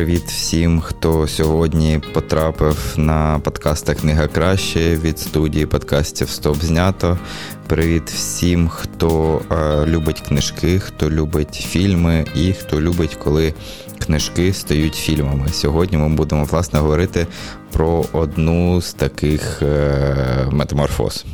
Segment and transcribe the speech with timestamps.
[0.00, 7.18] Привіт, всім, хто сьогодні потрапив на подкаста Книга краще від студії подкастів Стоп знято.
[7.66, 13.54] Привіт всім, хто е, любить книжки, хто любить фільми і хто любить, коли
[13.98, 15.48] книжки стають фільмами.
[15.48, 17.26] Сьогодні ми будемо власне говорити
[17.72, 21.24] про одну з таких е, метаморфоз.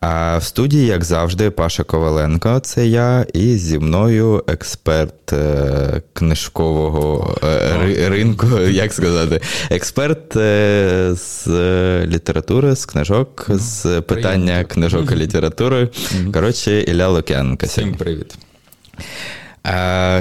[0.00, 7.36] А в студії, як завжди, Паша Коваленко, це я, і зі мною експерт е, книжкового
[7.44, 11.46] е, ринку, як сказати, експерт е, з
[12.06, 15.88] літератури, з книжок, з питання книжок і літератури.
[16.32, 17.66] Коротше, Ілля Лук'яненко.
[17.66, 18.38] Всім привіт.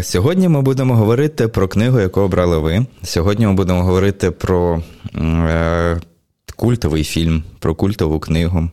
[0.02, 2.86] Сьогодні ми будемо говорити про книгу, яку обрали ви.
[3.04, 4.82] Сьогодні ми будемо говорити про
[6.56, 8.70] культовий фільм, про культову книгу,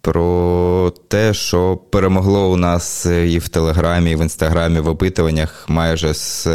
[0.00, 6.14] про те, що перемогло у нас і в Телеграмі, і в Інстаграмі в опитуваннях майже
[6.14, 6.48] з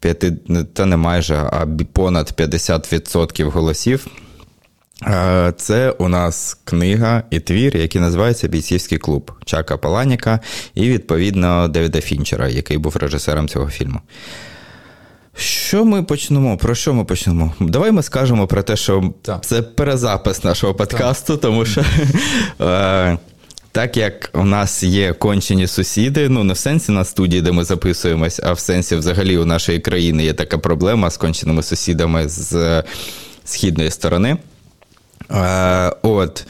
[0.00, 0.32] п'яти,
[0.72, 4.06] та не майже, а понад 50% голосів.
[5.56, 10.40] Це у нас книга і твір, який називається Бійцівський клуб Чака Паланіка
[10.74, 14.00] і, відповідно, Девіда Фінчера, який був режисером цього фільму.
[15.36, 16.56] Що ми почнемо?
[16.56, 17.54] Про що ми почнемо?
[17.60, 19.44] Давай ми скажемо про те, що так.
[19.44, 21.42] це перезапис нашого подкасту, так.
[21.42, 21.84] тому що.
[22.60, 23.18] Е,
[23.72, 27.64] так як у нас є кончені сусіди, ну не в сенсі на студії, де ми
[27.64, 32.82] записуємось, а в сенсі взагалі у нашої країни є така проблема з конченими сусідами з
[33.44, 34.36] східної сторони.
[35.30, 36.46] Е, от.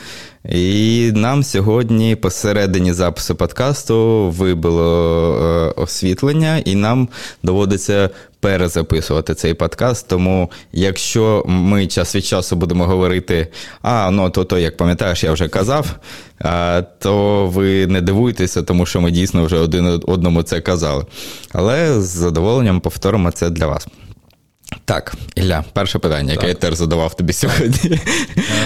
[0.49, 5.39] І нам сьогодні посередині запису подкасту вибило
[5.77, 7.09] е, освітлення, і нам
[7.43, 8.11] доводиться
[8.45, 10.09] перезаписувати цей подкаст.
[10.09, 13.49] Тому, якщо ми час від часу будемо говорити,
[13.83, 15.87] а ну то, то як пам'ятаєш, я вже казав,
[16.99, 21.05] то ви не дивуйтеся, тому що ми дійсно вже один одному це казали.
[21.53, 23.89] Але з задоволенням повторимо це для вас.
[24.85, 27.99] Так, Ілля, перше питання, яке я теж задавав тобі сьогодні.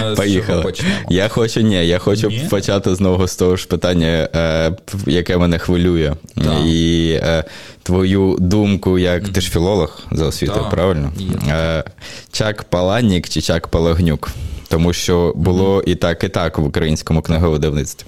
[0.03, 0.73] Е, Поїхали.
[1.09, 2.47] Я хочу, ні, я хочу ні?
[2.49, 4.71] почати знову з того ж питання, е,
[5.05, 6.13] яке мене хвилює.
[6.35, 6.65] Так.
[6.65, 7.43] І е,
[7.83, 9.31] твою думку, як mm-hmm.
[9.31, 11.13] ти ж філолог за освітою, правильно?
[11.49, 11.83] Е,
[12.31, 14.29] Чак Паланік чи Чак Палагнюк?
[14.67, 15.89] Тому що було mm-hmm.
[15.89, 18.07] і так, і так в українському книговидавництві.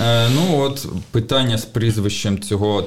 [0.00, 2.84] Е, Ну, от питання з прізвищем цього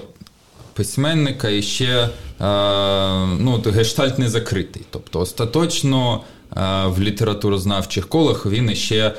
[0.73, 2.09] письменника і ще
[2.39, 4.81] ну, гештальт не закритий.
[4.89, 6.21] Тобто, остаточно
[6.57, 9.13] е, в літературознавчих колах він іще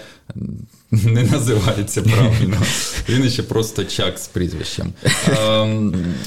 [0.90, 2.56] не називається правильно.
[3.08, 4.92] Він ще просто чак з прізвищем.
[5.28, 5.66] Е,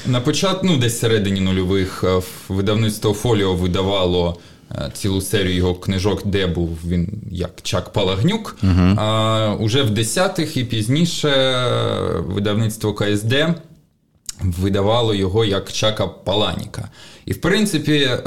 [0.06, 2.04] на початку, ну, десь середині нульових,
[2.48, 4.38] видавництво Фоліо видавало.
[4.92, 8.56] Цілу серію його книжок, де був він як Чак Палагнюк.
[8.62, 9.00] Uh-huh.
[9.00, 11.30] А уже в десятих і пізніше
[12.26, 13.34] видавництво КСД
[14.42, 16.88] видавало його як Чака Паланіка.
[17.26, 18.18] І, в принципі, е,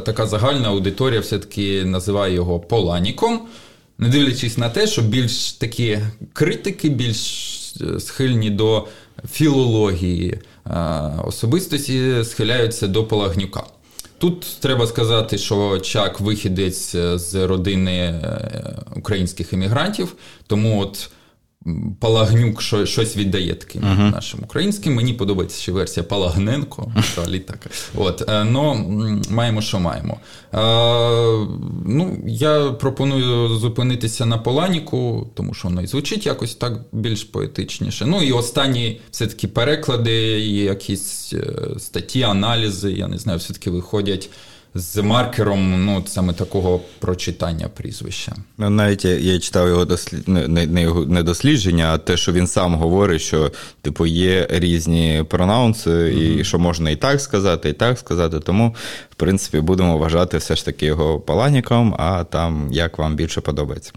[0.00, 3.40] така загальна аудиторія все-таки називає його Поланіком,
[3.98, 5.98] не дивлячись на те, що більш такі
[6.32, 7.16] критики, більш
[7.80, 8.88] е, схильні до
[9.32, 10.70] філології е,
[11.24, 13.62] особистості, схиляються до Палагнюка.
[14.18, 18.24] Тут треба сказати, що Чак вихідець з родини
[18.96, 20.14] українських емігрантів,
[20.46, 21.10] тому от
[22.00, 24.10] Палагнюк щось віддає таким uh-huh.
[24.10, 24.94] нашим українським.
[24.94, 26.92] Мені подобається ще версія Палагненко.
[26.96, 27.58] Взагалі так.
[27.94, 28.74] От, но
[29.30, 30.20] маємо, що маємо.
[30.52, 31.46] А, е,
[31.86, 38.06] ну, Я пропоную зупинитися на Поланіку, тому що воно і звучить якось так більш поетичніше.
[38.06, 40.14] Ну і останні все-таки переклади,
[40.50, 44.30] якісь е, статті, аналізи, я не знаю, все-таки виходять
[44.76, 48.32] з маркером ну, саме такого прочитання прізвища.
[48.58, 50.28] Ну, Навіть я, я читав його дослід...
[50.28, 55.24] не, не, його не дослідження, а те, що він сам говорить, що типу є різні
[55.28, 56.40] пронаунси, mm-hmm.
[56.40, 58.40] і що можна і так сказати, і так сказати.
[58.40, 58.74] Тому,
[59.10, 63.92] в принципі, будемо вважати все ж таки його паланіком, а там як вам більше подобається.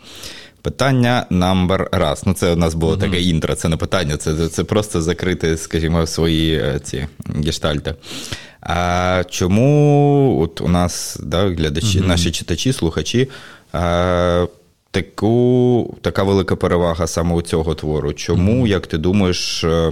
[0.62, 2.24] Питання номер раз.
[2.26, 3.00] Ну, це у нас було mm-hmm.
[3.00, 7.08] таке інтро, це не питання, це це просто закрити, скажімо, свої е, ці
[7.46, 7.96] гештальти.
[8.62, 13.30] А чому от у нас да, глядачі, mm наші читачі, слухачі,
[13.72, 14.46] а,
[14.92, 18.14] таку, така велика перевага саме у цього твору?
[18.14, 19.92] Чому, mm як ти думаєш, е,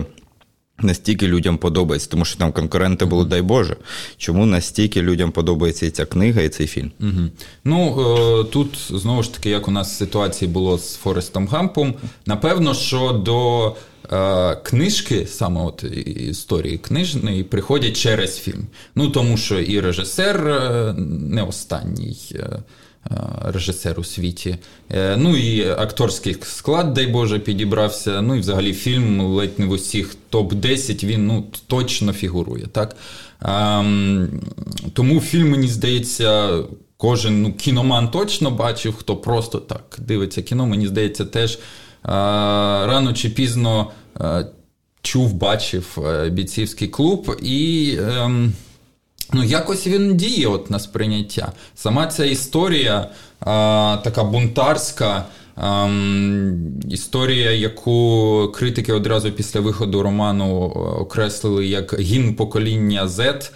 [0.79, 2.09] настільки людям подобається?
[2.09, 3.75] Тому що там конкуренти були, дай Боже.
[4.17, 6.91] Чому настільки людям подобається і ця книга, і цей фільм?
[7.01, 7.29] mm
[7.63, 11.93] Ну е, тут знову ж таки, як у нас ситуації було з Форестом Гампом,
[12.25, 13.75] напевно, що до.
[14.11, 15.83] Е, книжки, саме от
[16.29, 18.67] історії книжної, приходять через фільм.
[18.95, 20.93] Ну тому що і режисер е,
[21.29, 22.17] не останній.
[23.11, 24.57] Е, режисер у світі.
[25.17, 28.21] Ну і акторський склад, дай Боже, підібрався.
[28.21, 32.65] Ну і взагалі фільм ледь не в усіх топ-10 він ну, точно фігурує.
[32.67, 32.95] так.
[33.41, 34.41] Ем,
[34.93, 36.59] тому фільм, мені здається,
[36.97, 41.59] кожен ну, кіноман точно бачив, хто просто так дивиться кіно, мені здається, теж е,
[42.85, 44.47] рано чи пізно е,
[45.01, 47.97] чув, бачив е, бійцівський клуб і.
[48.01, 48.53] Ем,
[49.33, 51.51] Ну, якось він діє от на сприйняття.
[51.75, 53.09] Сама ця історія
[53.39, 55.25] а, така бунтарська,
[56.89, 60.63] історія, яку критики одразу після виходу роману
[60.99, 63.49] окреслили як гімн покоління Z.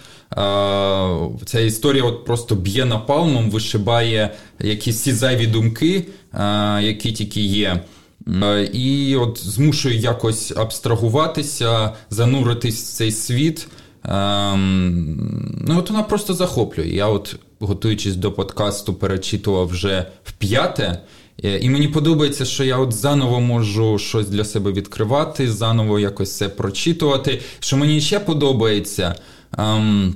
[1.44, 4.30] Ця історія от просто б'є напалмом, вишибає
[4.60, 6.06] якісь всі зайві думки,
[6.80, 7.82] які тільки є.
[8.72, 13.68] І от змушує якось абстрагуватися, зануритись в цей світ.
[14.04, 16.88] Ну, от вона просто захоплює.
[16.88, 21.02] Я, от, готуючись до подкасту, перечитував вже в п'яте.
[21.60, 26.48] І мені подобається, що я от заново можу щось для себе відкривати, заново якось це
[26.48, 27.40] прочитувати.
[27.60, 29.14] Що мені ще подобається.
[29.58, 30.14] Ем,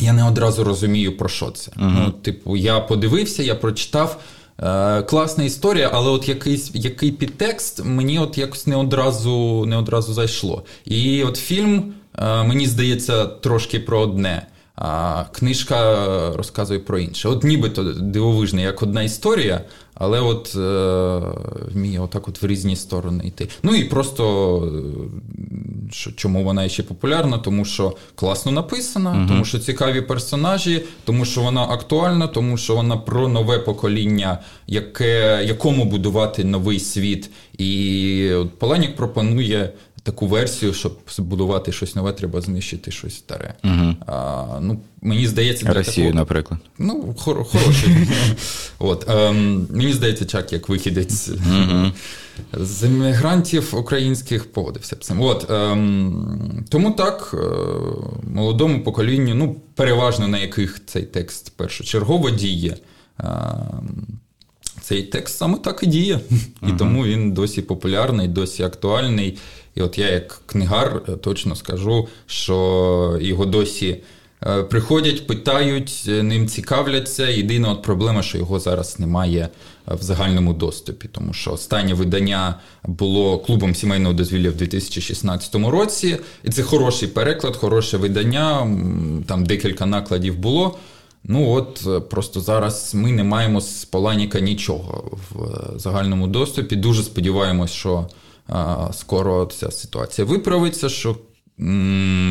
[0.00, 1.70] я не одразу розумію, про що це.
[1.70, 1.92] Uh-huh.
[2.06, 4.20] Ну, Типу, я подивився, я прочитав.
[4.62, 10.14] Е, Класна історія, але от якийсь який підтекст мені от якось не одразу не одразу
[10.14, 10.62] зайшло.
[10.84, 14.46] І от фільм, е, мені здається, трошки про одне.
[14.76, 15.96] А книжка
[16.36, 17.28] розказує про інше.
[17.28, 19.60] От нібито дивовижна, як одна історія,
[19.94, 21.20] але от е,
[21.72, 23.48] вміє отак от в різні сторони йти.
[23.62, 27.38] Ну і просто е, що, чому вона ще популярна?
[27.38, 32.76] Тому що класно написана, uh тому що цікаві персонажі, тому що вона актуальна, тому що
[32.76, 37.30] вона про нове покоління, яке, якому будувати новий світ.
[37.58, 39.72] І от Паланік пропонує
[40.04, 43.54] таку версію, щоб збудувати щось нове, треба знищити щось старе.
[43.64, 43.96] Угу.
[44.06, 46.20] А, ну, Мені здається, для Росію, такого...
[46.20, 46.60] наприклад.
[46.78, 47.96] Ну, хор- хороший.
[48.78, 51.92] От, ем, Мені здається, чак, як вихідець угу.
[52.52, 55.20] з емігрантів українських поводився б цим.
[55.20, 57.46] От, ем, Тому так, е,
[58.34, 62.76] молодому поколінню, ну, переважно на яких цей текст першочергово діє.
[63.18, 64.18] Ем,
[64.84, 66.20] цей текст саме так і діє,
[66.62, 69.38] і uh тому він досі популярний, досі актуальний.
[69.74, 73.96] І от я, як книгар, е, точно скажу, що його досі
[74.46, 77.28] е, приходять, питають, е, ним цікавляться.
[77.28, 79.48] Єдина от проблема, що його зараз немає
[79.86, 82.54] в загальному доступі, тому що останнє видання
[82.84, 88.60] було клубом сімейного дозвілля в 2016 році, і це хороший переклад, хороше видання.
[89.26, 90.78] Там декілька накладів було.
[91.24, 96.76] Ну от просто зараз ми не маємо з Поланіка нічого в загальному доступі.
[96.76, 98.06] Дуже сподіваємось, що
[98.92, 101.16] скоро ця ситуація виправиться, що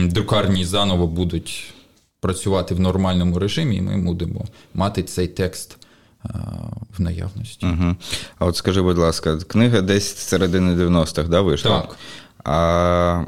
[0.06, 1.74] друкарні заново будуть
[2.20, 5.78] працювати в нормальному режимі, і ми будемо мати цей текст.
[6.98, 7.66] В наявності.
[7.66, 7.96] Угу.
[8.40, 11.82] А от скажи, будь ласка, книга десь з середини 90-х, да, вийшла?
[11.82, 11.98] Так.
[12.44, 13.24] А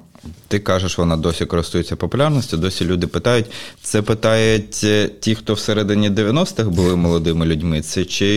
[0.48, 3.46] ти кажеш, вона досі користується популярністю, досі люди питають.
[3.82, 8.28] Це питають е, ті, хто всередині 90-х були молодими людьми, це чи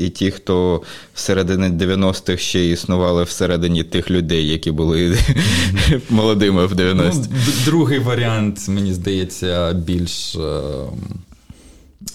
[0.00, 0.82] і ті, хто
[1.14, 5.18] всередині 90-х ще існували всередині тих людей, які були
[6.10, 7.28] молодими в 90-х?
[7.30, 10.36] Ну, Другий варіант, мені здається, більш.
[10.36, 10.60] Е,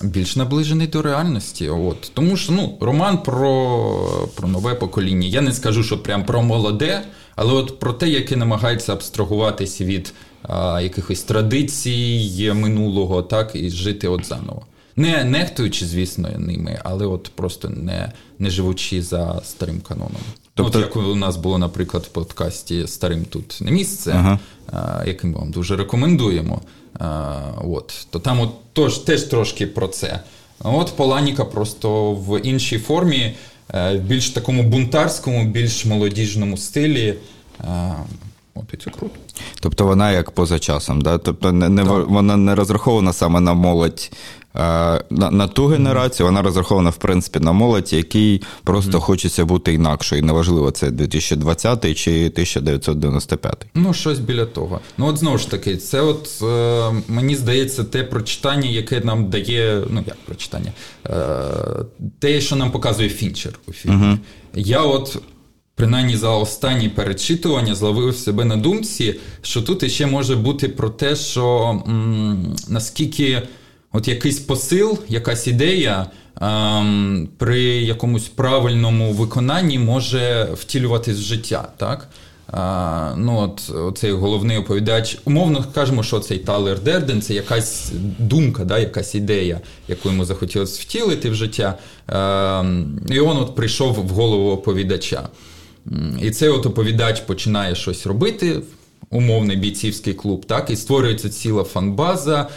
[0.03, 1.69] більш наближений до реальності.
[1.69, 2.12] От.
[2.13, 5.27] Тому що ну, роман про про нове покоління.
[5.27, 7.01] Я не скажу, що прям про молоде,
[7.35, 10.13] але от про те, яке намагається абстрагуватися від
[10.43, 14.65] а, якихось традицій минулого, так, і жити от заново.
[14.95, 20.21] Не нехтуючи, звісно, ними, але от просто не не живучи за старим каноном.
[20.53, 20.79] Тобто...
[20.79, 24.39] От як у нас було, наприклад, в подкасті Старим тут не місце, ага.
[24.71, 26.61] а, яким ми вам дуже рекомендуємо.
[26.99, 30.19] А, от, То там от тож, теж трошки про це.
[30.59, 33.33] От Поланіка просто в іншій формі.
[33.73, 37.15] Е, в більш такому бунтарському, більш молодіжному стилі.
[37.61, 37.93] Е,
[38.55, 39.15] от і це круто.
[39.59, 41.17] Тобто вона як поза часом, да?
[41.17, 44.11] тобто не, не вона не розрахована саме на молодь
[44.53, 49.01] на на ту генерацію, вона розрахована в принципі на молодь, який просто mm-hmm.
[49.01, 50.22] хочеться бути інакшою.
[50.22, 53.65] І неважливо, це 2020 чи 1995.
[53.75, 54.79] Ну, щось біля того.
[54.98, 59.83] Ну, от знову ж таки, це от е, мені здається, те прочитання, яке нам дає,
[59.89, 60.72] ну як прочитання,
[61.05, 61.13] е,
[62.19, 63.95] те, що нам показує Фінчер у фільмі.
[63.95, 64.17] Mm-hmm.
[64.55, 65.17] Я от.
[65.75, 71.15] Принаймні за останні перечитування зловив себе на думці, що тут іще може бути про те,
[71.15, 73.41] що м, наскільки
[73.93, 76.07] от якийсь посил, якась ідея
[76.41, 81.67] ем, при якомусь правильному виконанні може втілюватись в життя.
[81.77, 82.09] так?
[83.17, 88.79] ну, от, Цей головний оповідач, умовно кажемо, що цей Талер Дерден це якась думка, да,
[88.79, 91.77] якась ідея, яку йому захотілося втілити в життя.
[93.09, 95.29] І він от прийшов в голову оповідача.
[96.21, 98.62] І цей от оповідач починає щось робити.
[99.09, 102.50] Умовний бійцівський клуб, так, і створюється ціла фанбаза,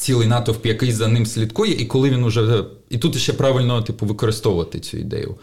[0.00, 2.64] цілий натовп, який за ним слідкує, і коли він уже.
[2.90, 5.34] І тут ще правильно типу, використовувати цю ідею.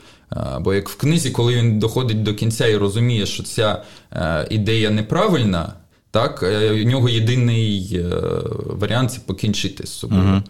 [0.60, 4.90] Бо як в книзі, коли він доходить до кінця і розуміє, що ця е, ідея
[4.90, 5.74] неправильна,
[6.12, 8.04] так, е, у нього єдиний е,
[8.66, 10.22] варіант це покінчити з собою.
[10.22, 10.42] Uh-huh.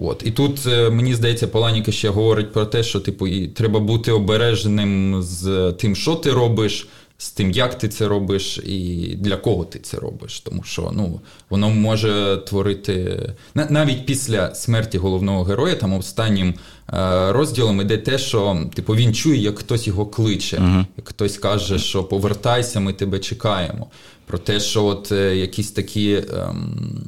[0.00, 0.22] От.
[0.26, 5.22] І тут, мені здається, Паланіка ще говорить про те, що типу, і треба бути обережним
[5.22, 9.78] з тим, що ти робиш, з тим, як ти це робиш, і для кого ти
[9.78, 10.40] це робиш.
[10.40, 13.20] Тому що ну, воно може творити
[13.54, 16.54] навіть після смерті головного героя, там останнім е,
[17.32, 22.04] розділом іде те, що типу, він чує, як хтось його кличе, як хтось каже, що
[22.04, 23.86] повертайся, ми тебе чекаємо.
[24.26, 27.02] Про те, що от е, якісь такі ем,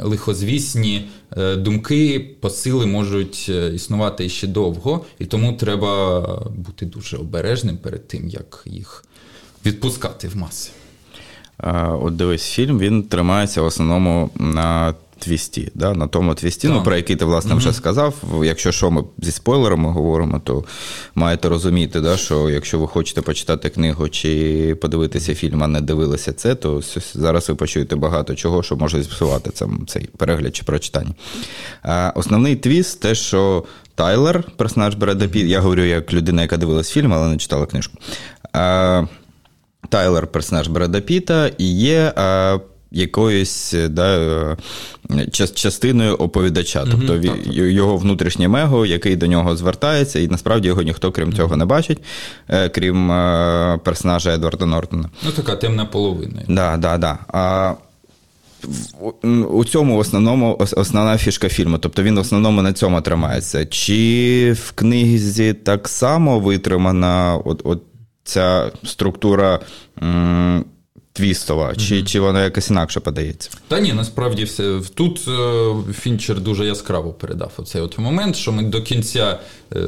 [0.00, 6.20] лихозвісні е, думки, посили можуть існувати ще довго, і тому треба
[6.56, 9.04] бути дуже обережним перед тим, як їх
[9.66, 10.70] відпускати в маси.
[12.02, 15.94] От дивись, фільм він тримається в основному на твісті, да?
[15.94, 18.14] на тому твісті, ну, про який ти, власне, вже сказав.
[18.44, 20.64] Якщо що ми зі спойлерами говоримо, то
[21.14, 26.32] маєте розуміти, да, що якщо ви хочете почитати книгу чи подивитися фільм, а не дивилися
[26.32, 26.82] це, то
[27.14, 29.50] зараз ви почуєте багато чого, що може зіпсувати
[29.86, 31.14] цей перегляд чи прочитання.
[32.14, 33.64] Основний твіст те, що
[33.94, 37.98] Тайлер, персонаж Бреда Піт, я говорю як людина, яка дивилась фільм, але не читала книжку.
[39.88, 42.58] Тайлер, персонаж Бреда Піта, і є а,
[42.92, 44.18] якоюсь да,
[45.10, 46.84] е, частиною оповідача.
[46.90, 47.16] Тобто
[47.52, 51.98] його внутрішнє мего, який до нього звертається, і насправді його ніхто, крім цього, не бачить,
[52.48, 55.10] е, крім е, персонажа Едварда Нортона.
[55.24, 56.42] Ну, така темна половина.
[56.48, 57.18] Да, да, да.
[57.28, 57.74] А,
[59.50, 63.66] у цьому в основному основна фішка фільму, тобто він в основному на цьому тримається.
[63.66, 67.82] Чи в книзі так само витримана от, от
[68.24, 69.60] ця структура
[70.02, 70.64] м,
[71.12, 72.04] твістова, чи mm-hmm.
[72.04, 73.50] чи вона якось інакше подається?
[73.68, 78.62] Та ні, насправді все тут е, Фінчер дуже яскраво передав оцей от момент, що ми
[78.62, 79.38] до кінця
[79.72, 79.78] е,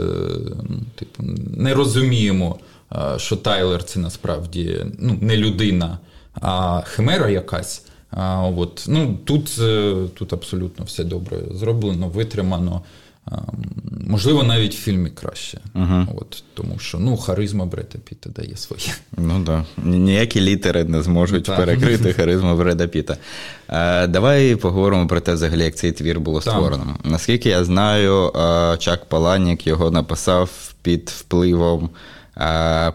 [0.94, 1.22] типу,
[1.56, 2.58] не розуміємо,
[2.92, 5.98] е, що Тайлер це насправді ну, не людина,
[6.40, 7.82] а химера якась.
[8.10, 12.82] А, от, ну, Тут е, тут абсолютно все добре зроблено, витримано.
[14.06, 15.60] Можливо, навіть в фільмі краще.
[15.74, 18.94] uh От, Тому що ну, харизма Бреда Піта дає своє.
[19.18, 19.64] Ну так.
[19.76, 19.88] Да.
[19.90, 21.56] Ніякі літери не зможуть так.
[21.56, 23.16] перекрити харизму Бреда Піта.
[23.68, 26.96] Е, Давай поговоримо про те, взагалі, як цей твір було створено.
[27.04, 28.32] Наскільки я знаю,
[28.78, 31.90] Чак Паланік його написав під впливом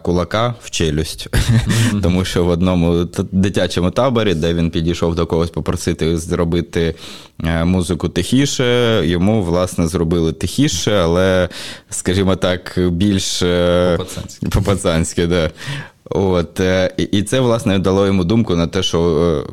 [0.01, 2.01] кулака в челюсть, mm-hmm.
[2.03, 6.95] тому що в одному дитячому таборі, де він підійшов до когось попросити зробити
[7.43, 11.49] е, музику тихіше, йому, власне, зробили тихіше, але,
[11.89, 13.97] скажімо так, більш е,
[14.51, 15.27] по-пацанськи.
[15.27, 15.49] да.
[16.09, 18.99] От, е, І це, власне, дало йому думку на те, що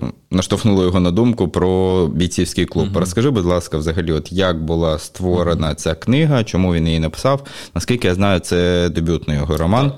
[0.02, 2.88] е, наштовхнуло його на думку про бійцівський клуб.
[2.90, 3.00] Угу.
[3.00, 7.46] Розкажи, будь ласка, взагалі, от як була створена ця книга, чому він її написав?
[7.74, 9.92] Наскільки я знаю, це дебютний його роман.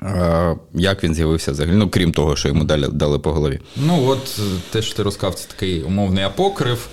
[0.00, 0.56] Так.
[0.74, 1.76] Як він з'явився взагалі?
[1.76, 3.60] Ну, крім того, що йому дали дали по голові.
[3.76, 4.40] Ну, от
[4.70, 6.88] те, що ти розказав, це такий умовний апокрив.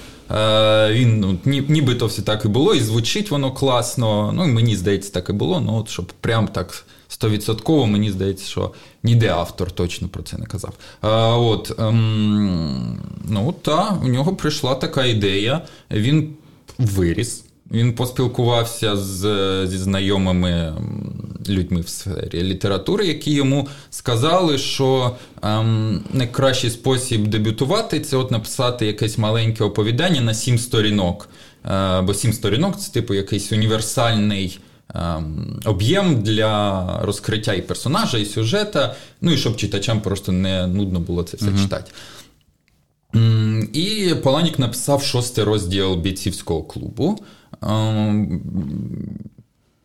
[0.92, 4.32] Він ну, нібито все так і було, і звучить воно класно.
[4.36, 5.60] Ну, мені здається, так і було.
[5.60, 8.72] Ну, от щоб прям так стовідсотково, мені здається, що
[9.04, 10.74] ніде автор точно про це не казав.
[11.02, 15.62] А, От ем, ну та, у нього прийшла така ідея,
[15.92, 16.34] він
[16.78, 17.44] виріс.
[17.72, 19.22] Він поспілкувався з,
[19.68, 20.74] зі знайомими
[21.50, 28.86] людьми в сфері літератури, які йому сказали, що ем, найкращий спосіб дебютувати це от написати
[28.86, 31.30] якесь маленьке оповідання на сім сторінок.
[31.66, 34.60] Е, бо сім сторінок це типу якийсь універсальний
[34.96, 41.00] Ем, об'єм для розкриття і персонажа, і сюжета, ну і щоб читачам просто не нудно
[41.00, 41.92] було це все uh читати.
[43.74, 47.20] І Поланік написав шостий розділ бійцівського клубу.
[47.62, 48.42] Ем,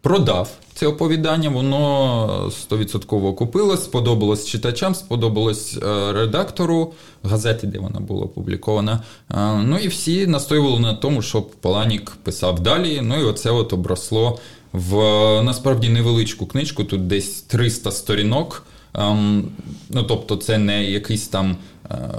[0.01, 6.93] продав це оповідання, воно 100% окупилось, сподобалось читачам, сподобалось е, редактору
[7.23, 9.03] газети, де вона була опублікована.
[9.31, 13.01] Е, ну і всі настоювали на тому, щоб Поланік писав далі.
[13.03, 14.39] Ну і оце от обросло
[14.73, 14.97] в
[15.43, 18.67] насправді невеличку книжку, тут десь 300 сторінок.
[18.95, 19.49] Ем,
[19.91, 21.57] ну, Тобто, це не якийсь там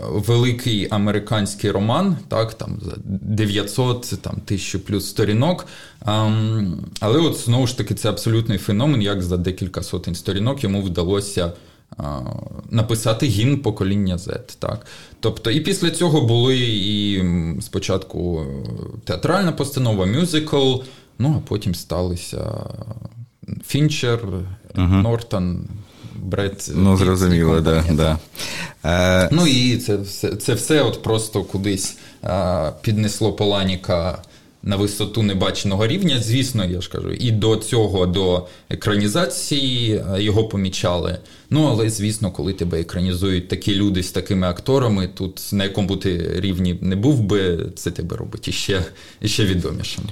[0.09, 5.65] великий американський роман, так, там 900 там, 1000 плюс сторінок.
[6.99, 11.53] Але от знову ж таки це абсолютний феномен, як за декілька сотень сторінок йому вдалося.
[12.69, 14.57] Написати гімн покоління Z.
[14.59, 14.85] Так?
[15.19, 17.23] Тобто, і після цього були і
[17.61, 18.45] спочатку
[19.03, 20.75] театральна постанова, мюзикл,
[21.19, 22.53] ну а потім сталися
[23.65, 24.85] Фінчер, угу.
[24.85, 25.67] Нортон,
[26.17, 26.71] Бред.
[26.75, 28.19] Ну, зрозуміло, да, да.
[28.85, 29.29] Е...
[29.31, 34.21] Ну і це все це все от просто кудись е, піднесло Поланіка
[34.63, 36.21] на висоту небаченого рівня.
[36.21, 41.17] Звісно, я ж кажу, і до цього, до екранізації е, його помічали.
[41.49, 46.31] Ну, але звісно, коли тебе екранізують такі люди з такими акторами, тут на якому ти
[46.35, 48.85] рівні не був би, це тебе робить іще,
[49.21, 50.03] іще відомішим.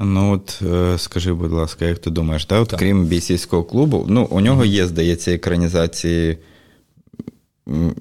[0.00, 2.60] Ну от е, скажи, будь ласка, як ти думаєш, да?
[2.60, 2.78] От, так.
[2.78, 6.38] крім бійсійського клубу, ну у нього є, здається, екранізації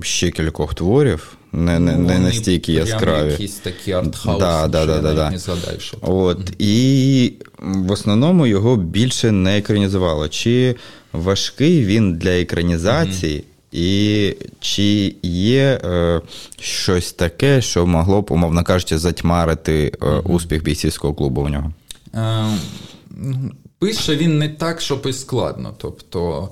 [0.01, 3.31] ще кількох творів, не не, не настільки яскраві.
[3.31, 5.29] Якісь такі артхаус, да, да, да, да, да.
[5.29, 10.27] не згадай, що От, mm І в основному його більше не екранізувало.
[10.27, 10.75] Чи
[11.13, 13.37] важкий він для екранізації?
[13.37, 13.43] Mm-hmm.
[13.71, 16.21] І чи є е,
[16.59, 21.73] щось таке, що могло б, умовно кажучи, затьмарити е, успіх бійцівського клубу у нього?
[22.15, 22.45] Е,
[23.79, 25.73] пише він не так, щоб і складно.
[25.77, 26.49] Тобто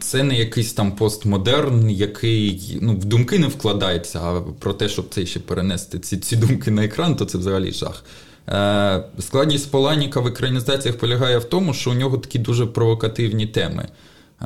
[0.00, 5.06] це не якийсь там постмодерн, який ну, в думки не вкладається, а про те, щоб
[5.10, 8.04] це ще перенести ці ці думки на екран, то це взагалі жах.
[8.48, 13.88] Е, складність Поланіка в екранізаціях полягає в тому, що у нього такі дуже провокативні теми.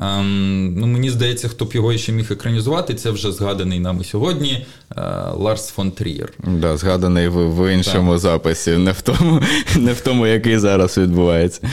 [0.01, 4.65] Ем, ну, Мені здається, хто б його ще міг екранізувати, це вже згаданий нами сьогодні
[4.97, 5.01] е,
[5.35, 6.33] Ларс фон Трієр.
[6.43, 8.19] Да, Згаданий в, в іншому так.
[8.19, 9.41] записі, не в тому,
[9.77, 11.69] не в тому, який зараз відбувається.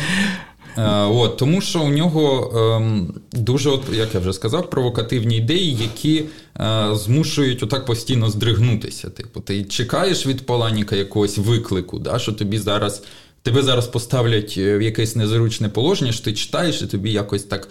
[0.78, 5.74] Е, от, Тому що у нього ем, дуже, от, як я вже сказав, провокативні ідеї,
[5.74, 6.24] які
[6.60, 9.10] е, змушують отак постійно здригнутися.
[9.10, 13.02] Типу, ти чекаєш від Поланіка якогось виклику, да, що тобі зараз
[13.42, 17.68] Тебе зараз поставлять е, в якесь незручне положення, що ти читаєш, і тобі якось так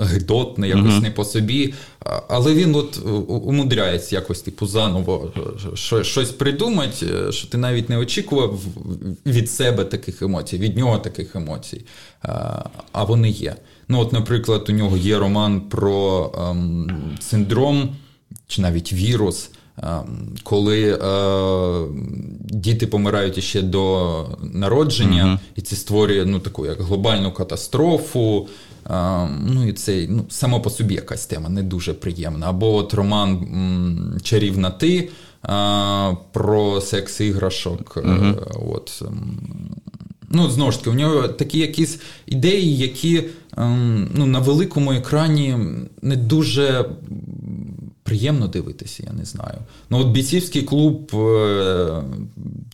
[0.00, 1.02] гидотно, якось uh-huh.
[1.02, 1.74] не по собі.
[2.28, 5.32] Але він от умудряється якось типу заново
[5.92, 8.60] е, щось придумати, е, що ти навіть не очікував
[9.26, 11.84] від себе таких емоцій, від нього таких емоцій.
[12.92, 13.56] А вони є.
[13.88, 17.96] Ну, от, наприклад, у нього є роман про ем, синдром
[18.46, 19.50] чи навіть вірус.
[19.82, 20.98] Ем, коли е,
[22.40, 28.48] діти помирають ще до народження, uh і це створює ну, таку як глобальну катастрофу.
[28.90, 32.48] Е, ну і це ну, само по собі якась тема не дуже приємна.
[32.48, 37.96] Або от роман м, Чарівна ти е, про секс іграшок.
[37.96, 38.36] uh
[38.74, 39.38] От, ем,
[40.30, 43.24] Ну, знову ж таки, у нього такі якісь ідеї, які
[43.56, 45.56] ем, ну, на великому екрані
[46.02, 46.84] не дуже
[48.08, 49.58] приємно дивитися, я не знаю.
[49.90, 52.02] Ну, от бійцівський клуб е,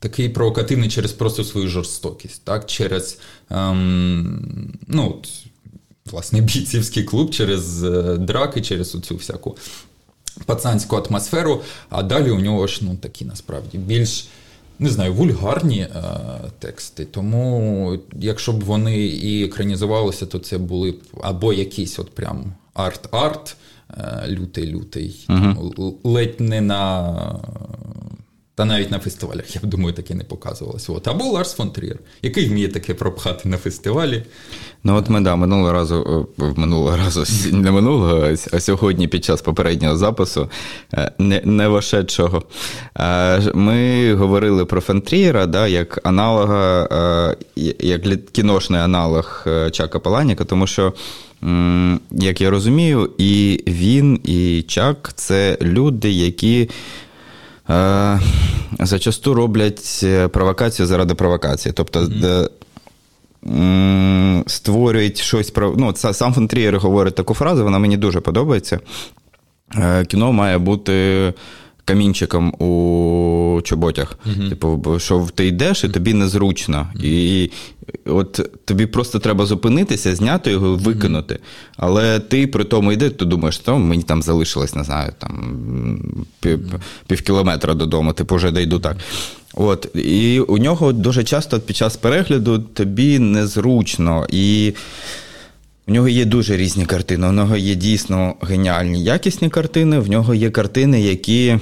[0.01, 2.67] такий провокативний через просто свою жорстокість, так?
[2.67, 3.19] через
[3.51, 5.29] ем, ну, от,
[6.13, 9.57] власне, бійцівський клуб через е, драки, через цю всяку
[10.47, 14.29] пацанську атмосферу, а далі у нього ж ну, такі насправді більш.
[14.79, 15.91] Не знаю, вульгарні е,
[16.59, 17.05] тексти.
[17.05, 23.55] Тому, якщо б вони і екранізувалися, то це були б або якісь от прям арт-арт,
[24.29, 26.01] лютий-лютий, угу.
[26.05, 27.41] ледь не на.
[28.57, 30.93] Та навіть на фестивалях, я думаю, таке не показувалося.
[30.93, 31.09] От.
[31.09, 34.23] Або Ларс фон Трієр, який вміє таке пропхати на фестивалі.
[34.85, 37.25] Ну, от ми да, минулого разу, е, минулого разу,
[37.57, 40.51] не минулого, а сьогодні під час попереднього запису,
[40.95, 42.43] е, не не вошедшого,
[42.99, 46.89] е, ми говорили про фон Трієра, да, як аналога,
[47.81, 50.93] як кіношний аналог Чака Паланіка, тому що
[52.11, 56.71] як я розумію, і він, і Чак це люди, які
[57.71, 58.21] е,
[58.81, 61.73] зачасту роблять е, провокацію заради провокації.
[61.73, 62.49] Тобто mm-hmm.
[64.47, 65.75] створюють щось про.
[65.77, 68.81] Ну, Сам фон Трієр говорить таку фразу, вона мені дуже подобається.
[69.77, 71.33] Е, кіно має бути
[71.85, 74.19] камінчиком у чоботях.
[74.27, 76.89] uh Типу, що ти йдеш і тобі незручно.
[76.97, 77.51] uh І
[78.07, 81.39] от тобі просто треба зупинитися, зняти його, викинути.
[81.77, 85.59] Але ти при тому йдеш, ти думаєш, що мені там залишилось, не знаю, там
[86.41, 86.61] пів,
[87.07, 88.97] пів кілометра додому, типу вже дійду так.
[89.55, 94.27] От, І у нього дуже часто під час перегляду тобі незручно.
[94.31, 94.73] І
[95.89, 97.29] у нього є дуже різні картини.
[97.29, 99.99] У нього є дійсно геніальні якісні картини.
[99.99, 101.59] В нього є картини, які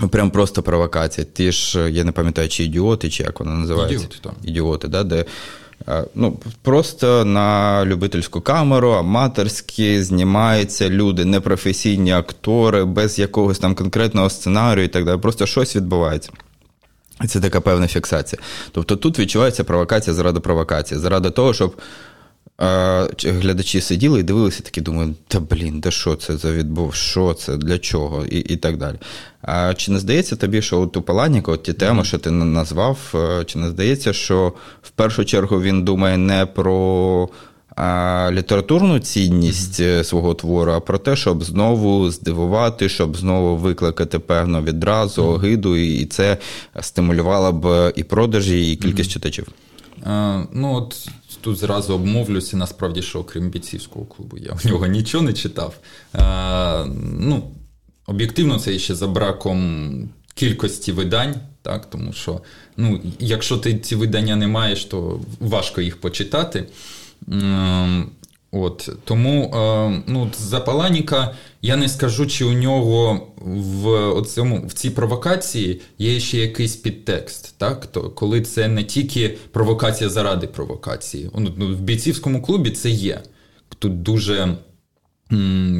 [0.00, 1.26] ну, прям просто провокація.
[1.32, 3.96] Ті ж, я не пам'ятаю, чи ідіоти, чи як вона називається.
[3.96, 4.32] Ідіоти, так.
[4.44, 5.24] Ідіоти, да, де
[6.14, 14.84] ну, просто на любительську камеру, аматорські, знімаються люди, непрофесійні актори, без якогось там конкретного сценарію
[14.84, 15.20] і так далі.
[15.20, 16.30] Просто щось відбувається.
[17.28, 18.42] Це така певна фіксація.
[18.72, 21.76] Тобто тут відчувається провокація заради провокації, заради того, щоб
[22.62, 27.34] е, глядачі сиділи і дивилися, такі думають, та блін, де що це за відбув, що
[27.34, 28.96] це, для чого, і і так далі.
[29.42, 32.98] А чи не здається тобі, що от у Паланіка, от ті теми, що ти назвав,
[33.14, 37.28] е, чи не здається, що в першу чергу він думає не про
[37.76, 40.04] а, літературну цінність mm-hmm.
[40.04, 45.34] свого твору, а про те, щоб знову здивувати, щоб знову викликати певну відразу, mm-hmm.
[45.34, 46.38] огиду, і це
[46.80, 49.12] стимулювало б і продажі, і кількість mm-hmm.
[49.12, 49.48] читачів.
[50.04, 51.08] А, ну от
[51.40, 55.74] тут зразу обмовлюся, насправді, що окрім бійцівського клубу, я в нього нічого не читав.
[56.12, 56.86] А,
[57.18, 57.50] ну,
[58.06, 62.40] Об'єктивно, це ще за браком кількості видань, так, тому що
[62.76, 66.66] ну, якщо ти ці видання не маєш, то важко їх почитати.
[68.52, 74.72] От, Тому е, ну, за Паланіка я не скажу, чи у нього в цьому, в
[74.72, 77.54] цій провокації є ще якийсь підтекст.
[77.58, 77.86] так?
[77.86, 81.30] То, Коли це не тільки провокація заради провокації.
[81.38, 83.22] Ну, В бійцівському клубі це є.
[83.78, 84.56] Тут дуже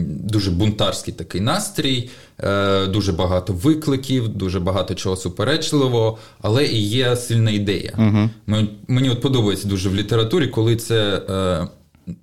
[0.06, 7.16] дуже бунтарський такий настрій, е, дуже багато викликів, дуже багато чого суперечливого, але і є
[7.16, 7.94] сильна ідея.
[7.98, 8.58] Угу.
[8.88, 11.22] Мені от подобається дуже в літературі, коли це.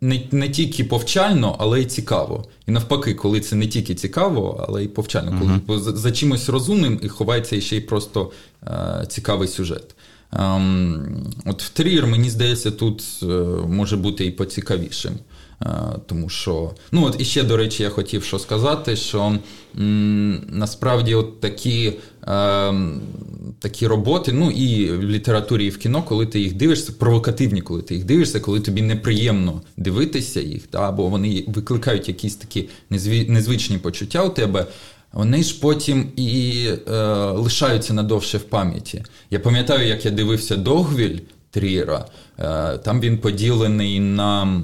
[0.01, 2.45] Не не тільки повчально, але й цікаво.
[2.67, 5.39] І навпаки, коли це не тільки цікаво, але й повчально.
[5.39, 5.83] Коли uh-huh.
[5.83, 8.31] за, за чимось розумним і ховається ще й просто
[8.67, 9.95] е, цікавий сюжет.
[10.33, 13.25] Ем, От в Трір, мені здається, тут е,
[13.67, 15.13] може бути і поцікавішим.
[15.61, 15.67] Е,
[16.05, 19.37] тому що, ну от і ще, до речі, я хотів що сказати, що
[19.79, 21.93] м, насправді от такі
[23.59, 27.81] такі роботи, ну і в літературі, і в кіно, коли ти їх дивишся, провокативні, коли
[27.81, 32.69] ти їх дивишся, коли тобі неприємно дивитися їх, та, або вони викликають якісь такі
[33.27, 34.65] незвичні почуття у тебе.
[35.13, 39.03] Вони ж потім і е, лишаються надовше в пам'яті.
[39.31, 41.19] Я пам'ятаю, як я дивився Догвіль
[41.51, 42.05] Тріра,
[42.39, 44.61] е, там він поділений на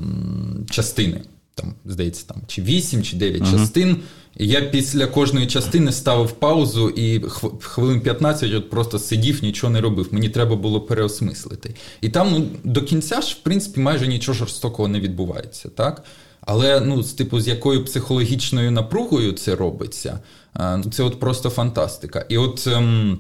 [0.70, 1.22] частини.
[1.56, 3.52] Там, здається, там чи 8, чи 9 uh-huh.
[3.52, 3.98] частин.
[4.38, 7.22] Я після кожної частини ставив паузу і
[7.62, 10.08] хвилин 15 от просто сидів, нічого не робив.
[10.12, 11.76] Мені треба було переосмислити.
[12.02, 15.70] І там ну, до кінця ж, в принципі, майже нічого жорстокого не відбувається.
[15.70, 16.04] так?
[16.42, 20.20] Але ну, з типу, з якою психологічною напругою це робиться,
[20.60, 22.26] ну, це от просто фантастика.
[22.30, 22.68] І от.
[22.68, 23.20] Ем,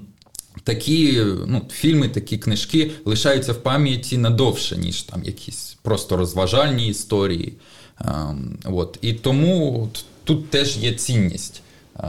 [0.64, 7.54] Такі ну, фільми, такі книжки лишаються в пам'яті надовше, ніж там якісь просто розважальні історії.
[8.02, 8.98] Ем, от.
[9.02, 11.62] І тому от, тут теж є цінність
[12.00, 12.04] е,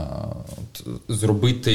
[0.47, 1.73] от, зробити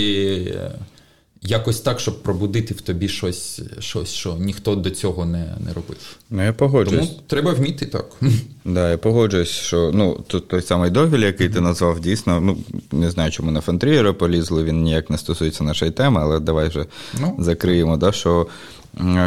[1.42, 6.16] якось так, щоб пробудити в тобі щось, щось що ніхто до цього не не робив.
[6.30, 7.08] Ну, я погоджуюсь.
[7.08, 8.06] Тому треба вміти так.
[8.64, 12.58] Да, я погоджуюсь, що ну, тут той самий договір, який ти назвав, дійсно, ну
[12.92, 16.86] не знаю, чому на Фантрієра полізли, він ніяк не стосується нашої теми, але давай вже
[17.20, 17.36] ну.
[17.38, 17.96] закриємо.
[17.96, 18.46] да, що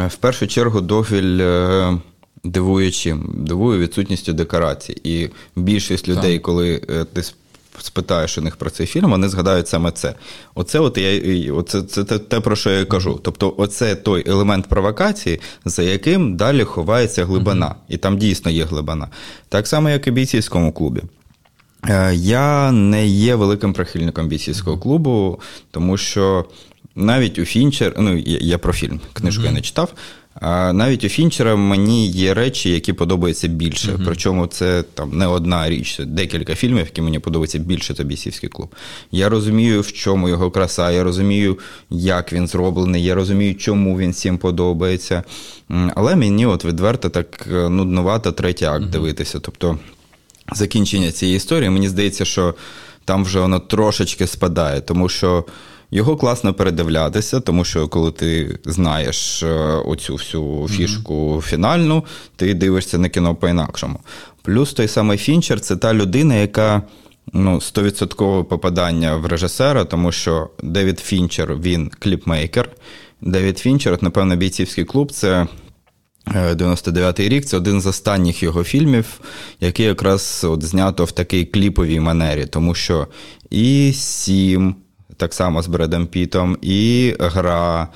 [0.08, 1.98] В першу чергу договіль.
[2.46, 5.00] Дивуючи, дивує відсутністю декорацій.
[5.04, 6.42] І більшість людей, так.
[6.42, 7.22] коли е, ти
[7.80, 10.14] спитаєш у них про цей фільм, вони згадають саме це.
[10.54, 13.20] Оце от я оце, це те, те, про що я кажу.
[13.22, 17.74] Тобто, оце той елемент провокації, за яким далі ховається глибина.
[17.88, 19.08] І там дійсно є глибина.
[19.48, 21.02] Так само, як і в бійцівському клубі.
[21.88, 26.44] Е, я не є великим прихильником бійцівського клубу, тому що
[26.94, 29.92] навіть у Фінчер, ну я про фільм, книжку я не читав.
[30.42, 33.92] Навіть у Фінчера мені є речі, які подобаються більше.
[33.92, 34.04] Uh-huh.
[34.04, 38.48] Причому це там не одна річ, це декілька фільмів, які мені подобаються більше за бійсівський
[38.48, 38.74] клуб.
[39.12, 41.58] Я розумію, в чому його краса, я розумію,
[41.90, 45.22] як він зроблений, я розумію, чому він всім подобається.
[45.94, 48.90] Але мені от відверто так е, нуднувато третій акт uh-huh.
[48.90, 49.40] дивитися.
[49.40, 49.78] Тобто
[50.52, 52.54] закінчення цієї історії, мені здається, що
[53.04, 55.44] там вже воно трошечки спадає, тому що.
[55.96, 59.48] Його класно передивлятися, тому що коли ти знаєш е,
[59.86, 61.40] оцю всю фішку mm-hmm.
[61.40, 62.04] фінальну,
[62.36, 64.00] ти дивишся на кіно по-інакшому.
[64.42, 66.82] Плюс той самий Фінчер це та людина, яка
[67.32, 72.68] ну, 100% попадання в режисера, тому що Девід Фінчер він кліпмейкер.
[73.20, 75.46] Девід Фінчер, от, напевно, бійцівський клуб це.
[76.34, 79.20] 99-й е, рік це один з останніх його фільмів,
[79.60, 83.06] який якраз от знято в такій кліповій манері, тому що
[83.50, 84.74] і Сім,
[85.16, 87.88] так само з Бредом Пітом, і гра.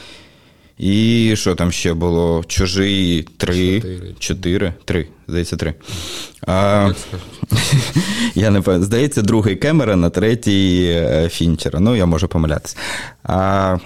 [0.81, 2.45] І що там ще було?
[2.47, 3.83] Чужий три.
[4.19, 4.75] Чотири.
[4.85, 5.07] Три.
[5.29, 5.75] Здається, три.
[6.47, 6.91] А,
[8.35, 8.83] Я не пам'ятаю.
[8.83, 11.81] Здається, другий Кемерон, а третій е, Фінчера.
[11.81, 12.77] Ну, я можу помилятися.
[13.23, 13.79] А,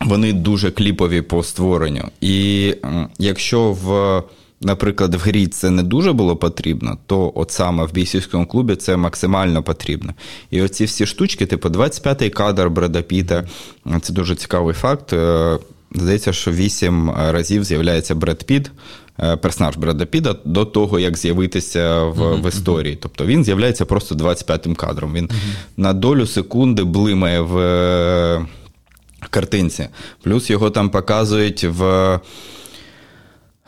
[0.00, 2.08] вони дуже кліпові по створенню.
[2.20, 2.74] І
[3.18, 4.22] якщо в.
[4.64, 8.96] Наприклад, в грі це не дуже було потрібно, то от саме в бійсівському клубі це
[8.96, 10.12] максимально потрібно.
[10.50, 13.44] І оці всі штучки, типу 25-й кадр Бреда Піта,
[14.02, 15.12] це дуже цікавий факт.
[15.12, 15.58] Е,
[15.94, 18.70] здається, що вісім разів з'являється Бред Піт,
[19.20, 22.42] е, персонаж Бреда Піта, до того, як з'явитися в mm-hmm.
[22.42, 22.98] в історії.
[23.02, 25.14] Тобто він з'являється просто 25-м кадром.
[25.14, 25.54] Він mm-hmm.
[25.76, 28.46] на долю секунди блимає в е,
[29.30, 29.88] картинці.
[30.22, 32.20] Плюс його там показують в.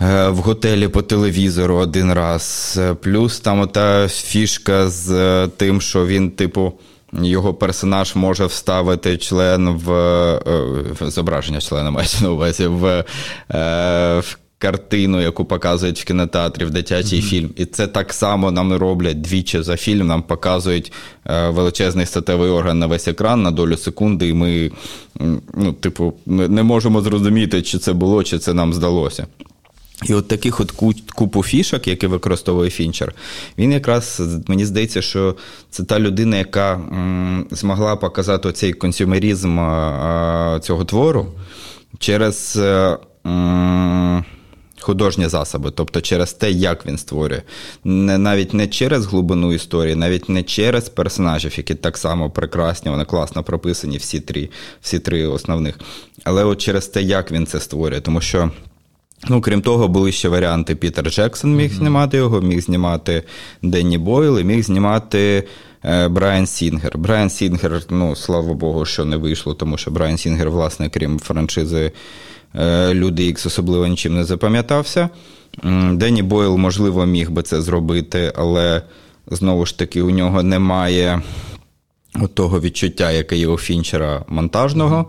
[0.01, 2.79] Е, в готелі по телевізору один раз.
[3.03, 6.73] Плюс там ота фішка з е, тим, що він, типу,
[7.13, 10.41] його персонаж може вставити член в, е,
[11.01, 13.05] в зображення члена мається на увазі в.
[13.49, 17.29] в Картину, яку показують в кінотеатрі в дитячий mm-hmm.
[17.29, 17.51] фільм.
[17.57, 20.07] І це так само нам роблять двічі за фільм.
[20.07, 20.93] Нам показують
[21.49, 24.71] величезний статевий орган на весь екран на долю секунди, і ми,
[25.55, 29.27] ну, типу, не можемо зрозуміти, чи це було, чи це нам здалося.
[30.05, 30.71] І от таких от
[31.15, 33.15] купу фішок, які використовує Фінчер,
[33.59, 35.37] він якраз мені здається, що
[35.71, 36.81] це та людина, яка
[37.51, 39.59] змогла показати цей консюмерізм
[40.61, 41.27] цього твору
[41.99, 42.99] через е,
[44.81, 47.43] художні засоби, тобто через те, як він створює.
[47.85, 53.43] Навіть не через глибину історії, навіть не через персонажів, які так само прекрасні, вони класно
[53.43, 54.49] прописані, всі три,
[54.81, 55.79] всі три основних,
[56.25, 58.51] але от через те, як він це створює, тому що.
[59.29, 60.75] Ну, крім того, були ще варіанти.
[60.75, 61.79] Пітер Джексон міг mm-hmm.
[61.79, 63.23] знімати його, міг знімати
[63.63, 65.45] Денні Бойл і міг знімати
[65.85, 66.99] е, Брайан Сінгер.
[66.99, 71.93] Брайан Сінгер, ну, слава Богу, що не вийшло, тому що Брайан Сінгер, власне, крім франшизи
[72.55, 75.09] е, Люди Ікс, особливо нічим не запам'ятався.
[75.93, 78.83] Денні Бойл, можливо, міг би це зробити, але
[79.27, 81.23] знову ж таки, у нього немає
[82.35, 85.07] того відчуття, яке є у Фінчера монтажного.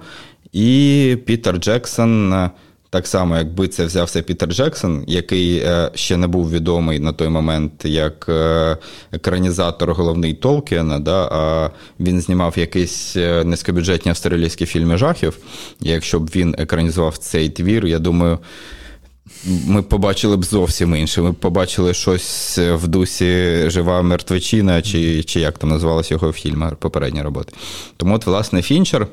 [0.54, 2.50] І Пітер Джексон.
[2.90, 7.30] Так само, якби це взявся Пітер Джексон, який е, ще не був відомий на той
[7.30, 8.78] момент як е,
[9.12, 11.70] екранізатор головний Толкіна, да, а
[12.00, 15.38] він знімав якісь е, низькобюджетні австралійські фільми жахів.
[15.82, 18.40] І якщо б він екранізував цей твір, я думаю.
[19.68, 21.22] Ми побачили б зовсім інше.
[21.22, 27.22] Ми побачили щось в дусі жива мертвечина, чи чи як там називалось його фільм попередні
[27.22, 27.54] роботи.
[27.98, 29.08] Тому, от, власне, Фінчер,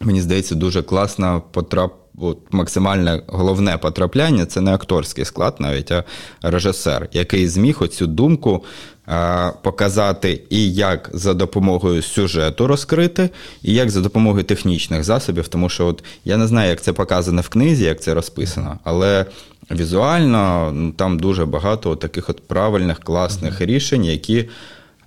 [0.00, 6.04] мені здається, дуже класно потрап от, максимальне головне потрапляння це не акторський склад, навіть а
[6.42, 8.64] режисер, який зміг оцю думку
[9.06, 13.30] а, показати і як за допомогою сюжету розкрити,
[13.62, 15.48] і як за допомогою технічних засобів.
[15.48, 19.26] Тому що от я не знаю, як це показано в книзі, як це розписано, але.
[19.72, 24.48] Візуально ну, там дуже багато таких от правильних, класних рішень, які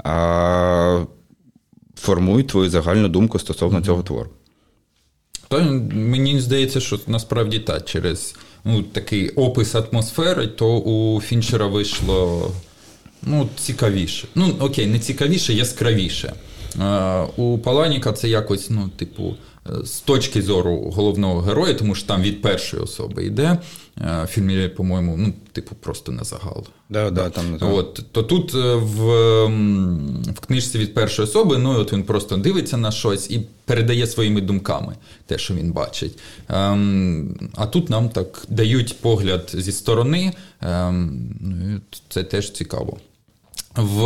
[0.03, 1.03] а,
[1.95, 4.29] формують твою загальну думку стосовно цього твору.
[5.53, 5.61] То
[5.93, 8.35] мені здається, що насправді так, через
[8.65, 12.51] ну, такий опис атмосфери, то у Фінчера вийшло
[13.21, 14.27] ну, цікавіше.
[14.35, 16.33] Ну, окей, не цікавіше, яскравіше.
[17.37, 19.35] У Паланіка це якось, ну, типу,
[19.83, 23.57] з точки зору головного героя, тому що там від першої особи йде.
[23.97, 26.65] В фільмі, по-моєму, ну, типу, просто не загал.
[26.89, 27.57] Да, да, там.
[27.61, 29.45] От, То тут е, в
[30.31, 34.41] в книжці від першої особи, ну от він просто дивиться на щось і передає своїми
[34.41, 34.95] думками
[35.25, 36.19] те, що він бачить.
[36.49, 40.33] Ем, А тут нам так дають погляд зі сторони.
[40.61, 42.97] Ем, ну, Це теж цікаво.
[43.75, 44.03] В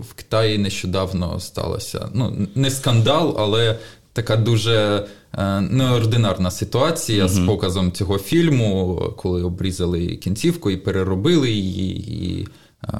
[0.00, 3.78] в Китаї нещодавно сталося ну, не скандал, але
[4.16, 5.06] така дуже
[5.38, 12.14] е, неординарна ситуація mm з показом цього фільму, коли обрізали кінцівку і переробили її.
[12.24, 12.48] і
[12.84, 12.98] е,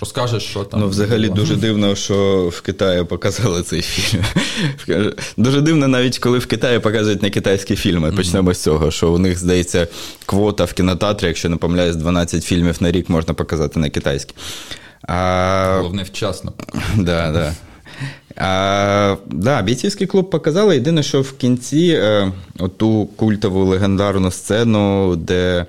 [0.00, 0.80] Розкажеш, що там.
[0.80, 1.40] Ну, взагалі було.
[1.40, 4.24] дуже дивно, що в Китаї показали цей фільм.
[5.36, 8.12] Дуже дивно, навіть коли в Китаї показують не китайські фільми.
[8.12, 8.54] Почнемо mm-hmm.
[8.54, 9.88] з цього, що у них, здається,
[10.26, 14.34] квота в кінотеатрі, якщо не помиляюсь, 12 фільмів на рік можна показати на китайські.
[15.02, 15.76] А...
[15.76, 16.52] Головне вчасно.
[16.96, 17.54] Да, да.
[18.36, 20.74] А, да, Бійцівський клуб показали.
[20.74, 25.66] Єдине, що в кінці е, оту культову легендарну сцену, де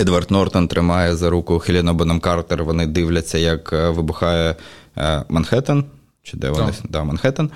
[0.00, 4.54] Едвард Нортон тримає за руку Хеліну Боном Картер, вони дивляться, як е, вибухає
[4.98, 5.84] е, Манхеттен.
[6.22, 6.72] Чи де вони?
[6.88, 7.50] Да, Манхеттен.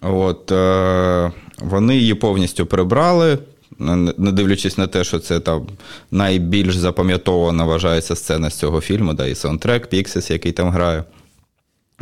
[0.00, 3.38] От, е, Вони її повністю прибрали.
[3.78, 5.66] Не дивлячись на те, що це там
[6.10, 11.04] найбільш запам'ятована вважається сцена з цього фільму, да, і саундтрек Піксіс, який там грає.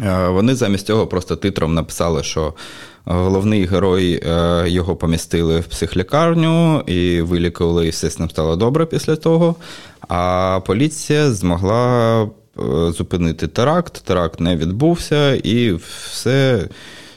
[0.01, 2.55] Е, вони замість цього просто титром написали, що
[3.05, 8.87] головний герой е, його помістили в психлікарню і вилікували, і все з ним стало добре
[8.87, 9.57] після того.
[10.09, 12.29] А поліція змогла е,
[12.93, 14.03] зупинити теракт.
[14.05, 16.69] Теракт не відбувся, і все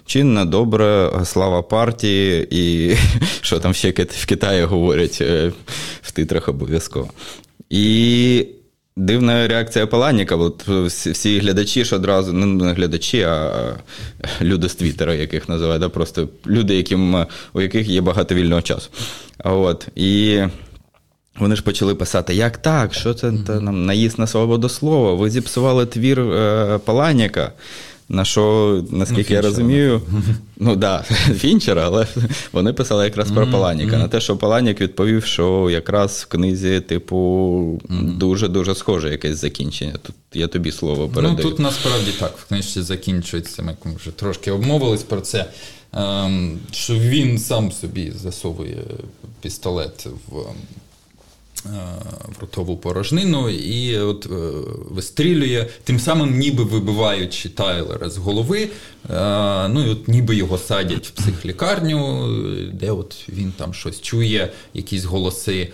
[0.06, 2.96] чинна, добре, слава партії, і
[3.42, 5.52] що там ще в Китаї говорять е,
[6.02, 7.10] в титрах обов'язково.
[7.70, 8.48] І
[8.98, 10.36] дивна реакція Паланіка.
[10.36, 13.52] От всі глядачі ж одразу, ну не глядачі, а
[14.42, 18.90] люди з Твіттера, яких називають, да, просто люди, яким, у яких є багато вільного часу.
[19.44, 19.88] От.
[19.96, 20.42] І
[21.40, 25.86] вони ж почали писати, як так, що це нам наїзд на свободу слова, ви зіпсували
[25.86, 27.52] твір е, Паланіка.
[28.10, 30.02] На що, наскільки ну, я розумію,
[30.58, 31.02] ну да,
[31.38, 32.08] Фінчера, але
[32.52, 33.98] вони писали якраз про Паланіка.
[33.98, 39.94] На те, що Паланік відповів, що якраз в книзі, типу, дуже-дуже схоже якесь закінчення.
[40.04, 41.38] Тут я тобі слово передаю.
[41.38, 45.46] Ну тут насправді так, в книжці закінчується, ми вже трошки обмовились про це.
[45.94, 48.78] Ем, що він сам собі засовує
[49.42, 50.38] пістолет в
[52.42, 54.30] ротову порожнину і от е,
[54.90, 58.70] вистрілює, тим самим ніби вибиваючи Тайлера з голови, е,
[59.68, 62.28] ну і от ніби його садять в психлікарню,
[62.74, 65.72] де от він там щось чує, якісь голоси.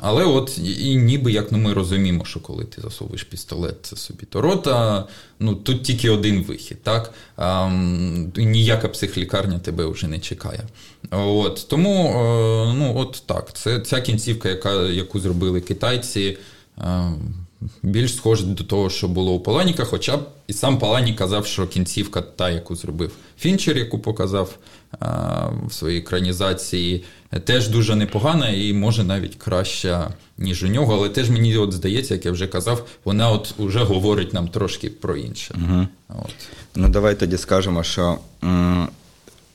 [0.00, 4.40] Але от і ніби як ну, ми розуміємо, що коли ти засовуєш пістолет собі до
[4.40, 5.06] рота,
[5.40, 7.14] ну тут тільки один вихід, так?
[8.36, 10.62] Ніяка психлікарня тебе вже не чекає.
[11.10, 12.12] От, Тому
[12.76, 16.38] ну, от так, це ця кінцівка, яка, яку зробили китайці.
[17.82, 21.66] Більш схоже до того, що було у Паланіка, хоча б і сам Паланік казав, що
[21.66, 24.58] кінцівка, та, яку зробив Фінчер, яку показав
[25.66, 27.04] в своїй екранізації,
[27.44, 30.94] теж дуже непогана і може навіть краща, ніж у нього.
[30.94, 34.90] Але теж мені от здається, як я вже казав, вона от уже говорить нам трошки
[34.90, 35.54] про інше.
[35.58, 35.86] Угу.
[36.08, 36.34] От.
[36.76, 38.18] Ну, давай тоді скажемо, що.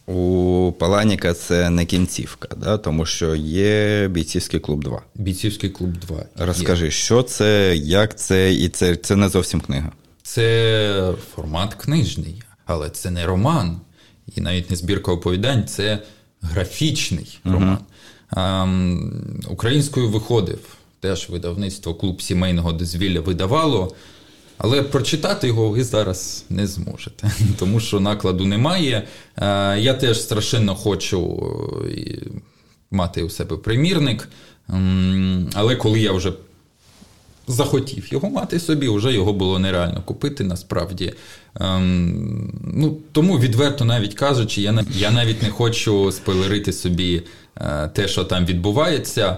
[0.08, 2.78] У Паланіка це не кінцівка, да?
[2.78, 5.02] тому що є бійцівський клуб 2.
[5.15, 6.26] Бійцівський клуб 2.
[6.36, 6.91] Розкажи, є.
[6.91, 9.91] що це, як це, і це це не зовсім книга.
[10.24, 13.80] Це формат книжний, але це не роман.
[14.35, 15.99] І навіть не збірка оповідань, це
[16.41, 17.77] графічний роман.
[18.38, 20.59] Ем, Українською виходив
[20.99, 23.95] теж видавництво клуб сімейного дозвілля видавало.
[24.57, 29.07] Але прочитати його ви зараз не зможете, тому що накладу немає.
[29.38, 31.43] Е, я теж страшенно хочу
[31.97, 32.17] е,
[32.91, 34.29] мати у себе примірник,
[35.53, 36.33] але коли я вже
[37.47, 41.13] захотів його мати собі, вже його було нереально купити насправді.
[41.60, 47.23] Ем, ну, Тому, відверто навіть кажучи, я я навіть не хочу спойлерити собі
[47.58, 49.38] е, те, що там відбувається.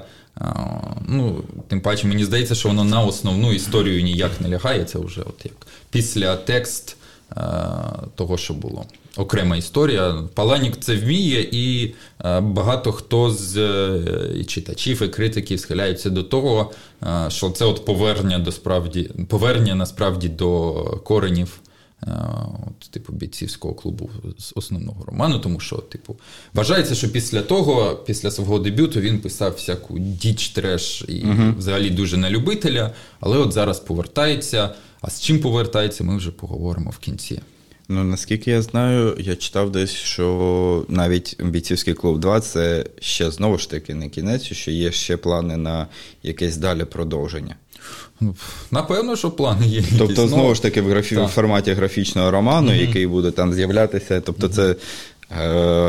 [1.07, 4.85] Ну, Тим паче, мені здається, що воно на основну історію ніяк не лягає.
[4.85, 5.53] Це вже от як
[5.89, 6.97] після текст
[8.15, 8.85] того, що було.
[9.17, 10.23] Окрема історія.
[10.33, 11.93] Паланік це вміє, і
[12.41, 16.71] багато хто з е, і читачів і критиків схиляються до того,
[17.27, 21.61] що це от повернення до справді повернення насправді до коренів
[22.03, 22.09] Е,
[22.67, 26.15] от, Типу бійцівського клубу з основного роману, тому що, типу,
[26.53, 31.89] вважається, що після того, після свого дебюту, він писав всяку діч, треш і uh взагалі
[31.89, 34.69] дуже на любителя, але от зараз повертається.
[35.01, 37.41] А з чим повертається, ми вже поговоримо в кінці.
[37.89, 43.57] Ну, наскільки я знаю, я читав десь, що навіть бійцівський клуб 2 це ще знову
[43.57, 45.87] ж таки не кінець, що є ще плани на
[46.23, 47.55] якесь далі продовження.
[48.71, 49.83] Напевно, що плани є.
[49.97, 51.19] Тобто, ну, знову ж таки, в графі...
[51.33, 52.87] форматі графічного роману, mm-hmm.
[52.87, 54.21] який буде там з'являтися.
[54.21, 54.75] Тобто, це, е,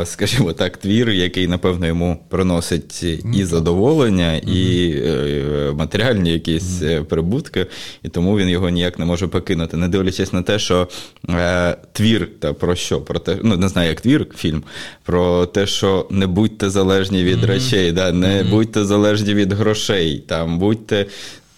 [0.04, 3.02] скажімо так, твір, який, напевно, йому приносить
[3.34, 4.52] і задоволення, mm-hmm.
[4.52, 7.04] і е, матеріальні якісь mm-hmm.
[7.04, 7.66] прибутки,
[8.02, 9.76] і тому він його ніяк не може покинути.
[9.76, 10.88] Не дивлячись на те, що
[11.30, 13.00] е, твір та про що?
[13.00, 14.62] Про те, ну не знаю, як твір, фільм,
[15.04, 20.58] про те, що не будьте залежні від речей, да, не будьте залежні від грошей, там
[20.58, 21.06] будьте.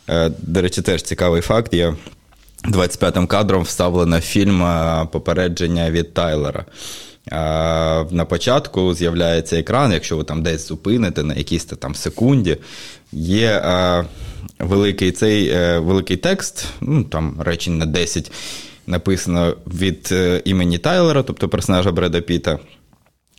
[0.08, 1.74] Е, до речі, теж цікавий факт.
[1.74, 1.94] Є
[2.64, 6.64] 25-м кадром вставлено фільм е, попередження від Тайлера.
[7.26, 7.36] Е,
[8.10, 12.56] на початку з'являється екран, якщо ви там десь зупините на якійсь там секунді,
[13.12, 13.62] є
[14.58, 18.32] великий цей великий текст, ну там речень на 10
[18.86, 22.58] написано від імені Тайлера, тобто персонажа Бреда Піта.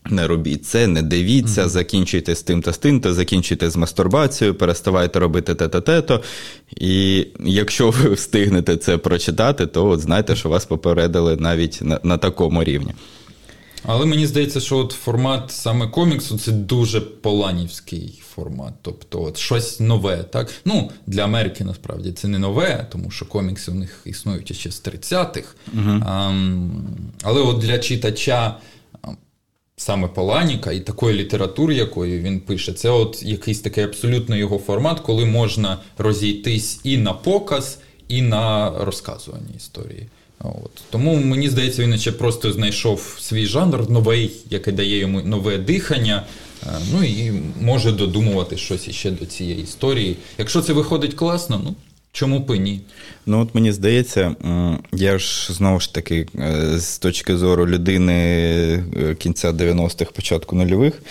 [0.06, 1.70] Не робіть це, не дивіться, mm-hmm.
[1.70, 6.24] закінчуйте з тим та з тим, то закінчуйте з мастурбацією, переставайте робити те-то-те-то.
[6.78, 12.17] І якщо ви встигнете це прочитати, то от знайте, що вас попередили навіть на, на
[12.17, 12.94] такому рівні.
[13.86, 18.74] Але мені здається, що от формат саме коміксу це дуже поланівський формат.
[18.82, 20.17] Тобто от щось нове.
[20.17, 20.52] так?
[20.65, 24.84] Ну, Для Америки насправді це не нове, тому що комікси у них існують ще з
[24.84, 25.56] 30-х.
[25.75, 26.04] Mm-hmm.
[26.06, 26.34] А,
[27.23, 28.58] але от для читача
[29.82, 35.00] саме Паланіка і такої літератури, якої він пише, це от якийсь такий абсолютно його формат,
[35.00, 40.08] коли можна розійтись і на показ, і на розказування історії.
[40.44, 40.71] От.
[40.89, 46.25] Тому мені здається, він ще просто знайшов свій жанр новий, який дає йому нове дихання.
[46.63, 47.31] Е, ну і
[47.62, 50.17] може додумувати щось іще до цієї історії.
[50.37, 51.75] Якщо це виходить класно, ну
[52.12, 52.81] чому б ні?
[53.25, 54.35] Ну от мені здається,
[54.94, 61.02] я ж знову ж таки е, з точки зору людини е, кінця 90-х, початку нульових.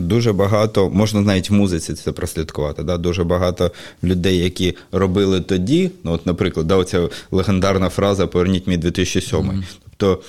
[0.00, 2.82] Дуже багато, можна навіть в музиці це прослідкувати.
[2.82, 2.96] Да?
[2.96, 3.70] Дуже багато
[4.04, 5.90] людей, які робили тоді.
[6.04, 9.38] Ну, от, наприклад, да, оця легендарна фраза Поверніть мій 2007.
[9.38, 9.62] Mm-hmm.
[9.96, 10.22] Тобто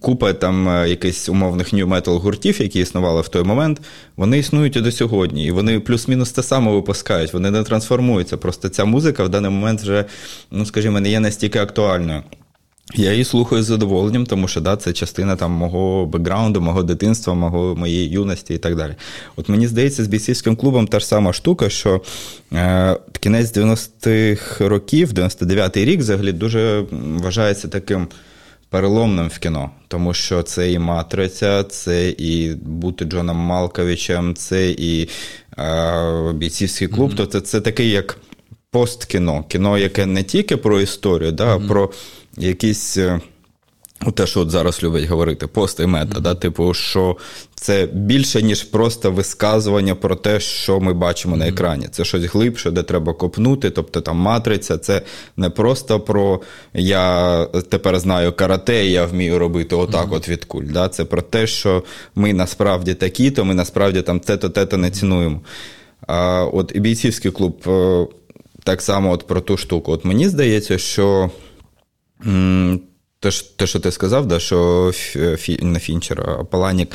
[0.00, 3.80] купа там е, якихось умовних нью метал гуртів, які існували в той момент,
[4.16, 5.46] вони існують і до сьогодні.
[5.46, 8.36] І вони плюс-мінус те саме випускають, вони не трансформуються.
[8.36, 10.04] Просто ця музика в даний момент вже,
[10.50, 12.22] ну скажімо, не є настільки актуальною.
[12.94, 17.34] Я її слухаю з задоволенням, тому що да, це частина там мого бекграунду, мого дитинства,
[17.34, 18.94] мого, моєї юності і так далі.
[19.36, 22.00] От мені здається, з бійцівським клубом та ж сама штука, що
[22.52, 28.08] е, кінець 90-х років, 99-й рік, взагалі дуже вважається таким
[28.70, 35.08] переломним в кіно, тому що це і матриця, це і бути Джоном Малковичем, це і
[35.58, 37.10] е, бійцівський клуб.
[37.10, 37.16] Mm-hmm.
[37.16, 38.18] Тобто це такий як
[38.70, 41.64] посткіно, кіно, яке не тільки про історію, да, mm-hmm.
[41.64, 41.90] а про
[42.36, 42.96] якісь.
[42.96, 43.20] Е,
[44.10, 46.20] те, що от зараз люблять говорити, пост і мета, mm-hmm.
[46.20, 47.16] да, типу, що
[47.54, 51.38] це більше, ніж просто висказування про те, що ми бачимо mm-hmm.
[51.38, 51.88] на екрані.
[51.90, 53.70] Це щось глибше, де треба копнути.
[53.70, 55.02] Тобто там матриця, це
[55.36, 56.40] не просто про
[56.74, 60.14] я тепер знаю карате, я вмію робити отак, mm-hmm.
[60.14, 60.64] от від куль.
[60.64, 60.88] Да?
[60.88, 65.40] Це про те, що ми насправді такі, то ми насправді там те-то, те-то не цінуємо.
[66.06, 68.06] А от і бійцівський клуб е,
[68.64, 69.92] так само от про ту штуку.
[69.92, 71.30] От мені здається, що.
[73.20, 74.90] Те, те, що ти сказав, да, що
[75.36, 76.88] фі, не Фінчер, а Паланік,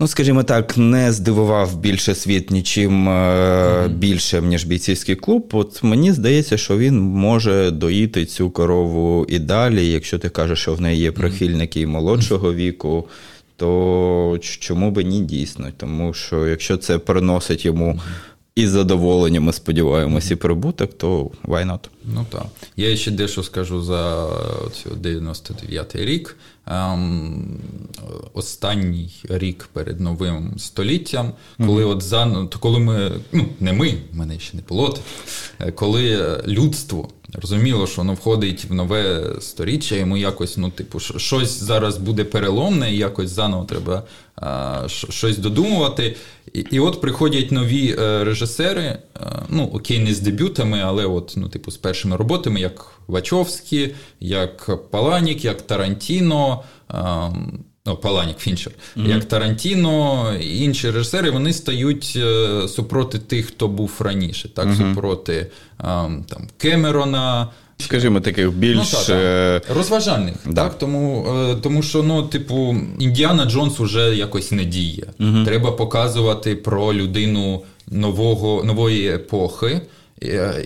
[0.00, 3.88] ну, скажімо так, не здивував більше світ нічим mm-hmm.
[3.88, 5.50] більшим, ніж бійцівський клуб.
[5.52, 9.86] От мені здається, що він може доїти цю корову і далі.
[9.86, 13.08] Якщо ти кажеш, що в неї є прихильники молодшого віку,
[13.56, 15.68] то чому би ні дійсно?
[15.76, 18.00] Тому що якщо це приносить йому
[18.60, 21.80] і задоволення, ми сподіваємося, і прибуток, то why not?
[22.04, 22.46] Ну так.
[22.76, 24.26] Я ще дещо скажу за
[25.02, 26.36] 99-й рік.
[26.66, 27.58] Ем,
[28.34, 31.90] останній рік перед новим століттям, коли mm-hmm.
[31.90, 35.00] от за коли ми, ну не ми, мене ще не пілот,
[35.60, 41.62] е, коли людство розуміло, що воно входить в нове сторіччя, йому якось, ну, типу, щось
[41.62, 44.02] зараз буде переломне, і якось заново треба
[44.36, 46.16] а, щось додумувати.
[46.52, 48.98] І, і от приходять нові е, режисери, е,
[49.48, 54.70] ну окей, не з дебютами, але от, ну, типу, з першими роботами, як Вачовський, як
[54.90, 56.62] Паланік, як Тарантіно.
[56.88, 57.30] А,
[57.86, 59.08] Ну, Паланік Фінчер, mm-hmm.
[59.08, 64.94] як Тарантіно і інші режисери, вони стають е, супроти тих, хто був раніше, так, mm-hmm.
[64.94, 65.46] супроти
[65.78, 66.24] там,
[66.58, 67.48] Кемерона.
[67.80, 69.76] Скажімо, таких більш ну, так, так.
[69.76, 70.34] розважальних.
[70.46, 70.64] Да.
[70.64, 75.06] Так, Тому е, тому що, ну, типу, Індіана Джонс уже якось не діє.
[75.20, 75.44] Mm-hmm.
[75.44, 79.80] Треба показувати про людину нового, нової епохи.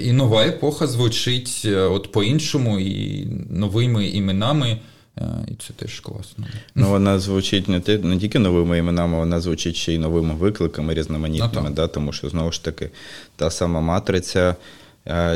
[0.03, 4.79] І нова епоха звучить е, от по-іншому і новими іменами.
[5.19, 6.45] Е, і це теж класно.
[6.75, 10.95] Ну, вона звучить не ті, не тільки новими іменами, вона звучить ще й новими викликами
[10.95, 12.91] різноманітними, ну, да, тому що знову ж таки
[13.37, 14.55] та сама матриця, е,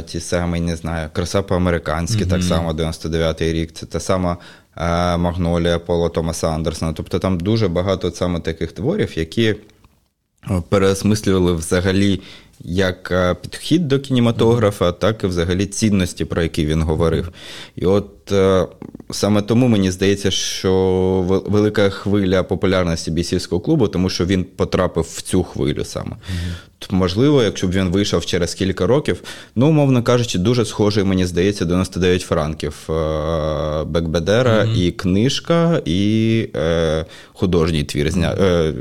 [0.06, 2.30] ті самі, не знаю, краса по-американськи, mm-hmm.
[2.30, 4.36] так само 99-й рік, це та сама
[4.76, 6.92] е, Магнолія Пола Томаса Андерсона.
[6.92, 9.54] Тобто там дуже багато саме таких творів, які
[10.68, 12.20] переосмислювали взагалі
[12.60, 17.28] як е, підхід до кінематографа, так і взагалі цінності, про які він говорив.
[17.76, 18.66] І от е,
[19.10, 25.22] саме тому мені здається, що велика хвиля популярності бійцівського клубу, тому що він потрапив в
[25.22, 26.10] цю хвилю саме.
[26.10, 26.94] Mm-hmm.
[26.94, 29.22] Можливо, якщо б він вийшов через кілька років,
[29.56, 32.92] ну, умовно кажучи, дуже схожий, мені здається, 99 франків е,
[33.84, 34.76] Бекбедера mm-hmm.
[34.76, 38.10] і книжка, і е, художній твір.
[38.10, 38.36] Зня...
[38.40, 38.72] Е,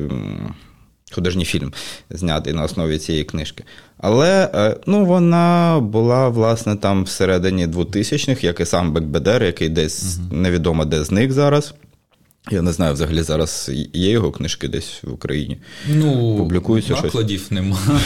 [1.12, 1.74] художній фільм
[2.10, 3.64] знятий на основі цієї книжки.
[3.98, 10.20] Але е, ну, вона була, власне, там всередині 2000-х, як і сам Бекбедер, який десь
[10.32, 11.74] невідомо де зник зараз.
[12.52, 15.58] Я не знаю, взагалі зараз є його книжки десь в Україні.
[15.90, 17.52] Ну, Публікуються накладів щось?
[17.52, 17.78] нема.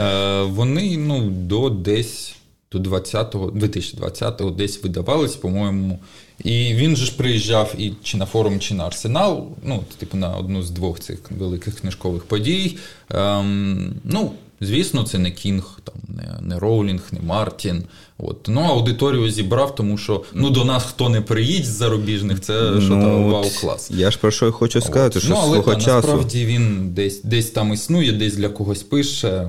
[0.00, 2.34] Е, Вони ну, до десь
[2.72, 5.98] до 20-го, 2020-го десь видавались, по-моєму.
[6.44, 10.36] І він же ж приїжджав і чи на форум, чи на арсенал, ну, типу, на
[10.36, 12.76] одну з двох цих великих книжкових подій.
[13.10, 17.84] Ем, Ну, звісно, це не Кінг, там, не не Роулінг, не Мартін.
[18.18, 18.48] От.
[18.48, 22.80] Ну, аудиторію зібрав, тому що ну, до нас хто не приїдь з зарубіжних, це ну,
[22.80, 23.90] що там вау-клас.
[23.90, 26.08] Я ж про що хочу сказати, що ну, але, свого та, часу.
[26.08, 29.48] Насправді він десь десь там існує, десь для когось пише.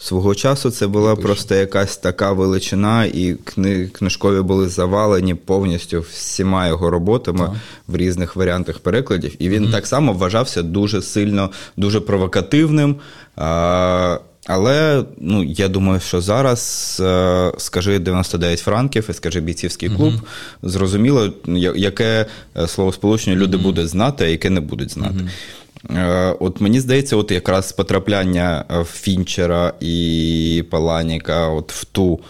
[0.00, 1.26] Свого часу це була Пише.
[1.26, 7.54] просто якась така величина, і кни, книжкові були завалені повністю всіма його роботами так.
[7.88, 9.42] в різних варіантах перекладів.
[9.42, 12.96] І він mm так само вважався дуже сильно, дуже провокативним.
[13.36, 20.12] А, але ну, я думаю, що зараз е, скажи 99 франків і скажи бійцівський клуб,
[20.12, 20.20] mm
[20.62, 21.32] зрозуміло,
[21.76, 22.26] яке
[22.56, 25.28] е, словосполучення люди mm будуть знати, а яке не будуть знати.
[25.90, 32.20] Е, от мені здається, от якраз потрапляння Фінчера і Паланіка от в ту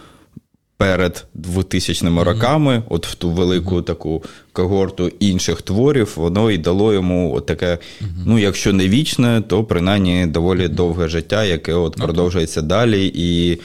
[0.76, 2.82] перед 2000 роками, mm-hmm.
[2.88, 3.84] от в ту велику mm-hmm.
[3.84, 8.06] таку когорту інших творів, воно і дало йому от таке, mm-hmm.
[8.26, 12.02] ну, якщо не вічне, то принаймні доволі довге життя, яке от okay.
[12.02, 13.12] продовжується далі.
[13.14, 13.58] І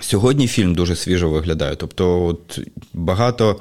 [0.00, 1.76] сьогодні фільм дуже свіжо виглядає.
[1.76, 2.60] Тобто, от
[2.94, 3.60] багато.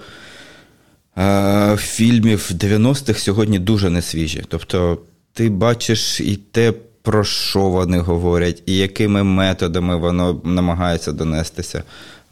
[1.17, 4.43] Е, фільмів 90-х сьогодні дуже несвіжі.
[4.47, 4.97] Тобто,
[5.35, 11.83] ти бачиш і те, про що вони говорять, і якими методами воно намагається донестися.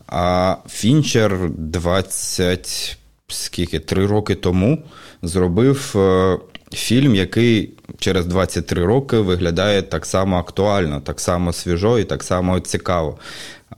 [0.07, 2.97] А Фінчер 20
[3.27, 4.83] скільки, 3 роки тому
[5.21, 6.37] зробив е,
[6.71, 12.59] фільм, який через 23 роки виглядає так само актуально, так само свіжо і так само
[12.59, 13.17] цікаво.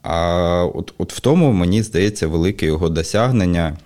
[0.03, 3.78] А от, от в тому, мені здається, велике його досягнення.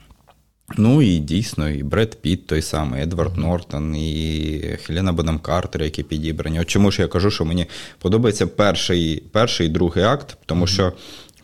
[0.78, 6.04] Ну і дійсно, і Бред Піт той самий, Едвард Нортон, і Хелена Бонем Картер, які
[6.04, 6.60] підібрані.
[6.60, 7.66] От чому ж я кажу, що мені
[8.00, 10.94] подобається перший перший і другий акт, тому що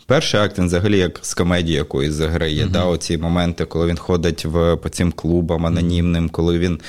[0.05, 2.65] перший акт він взагалі як з комедії якоїсь заграє.
[2.65, 2.71] Mm-hmm.
[2.71, 6.79] Да, Оці моменти, коли він ходить в, по цим клубам анонімним, коли він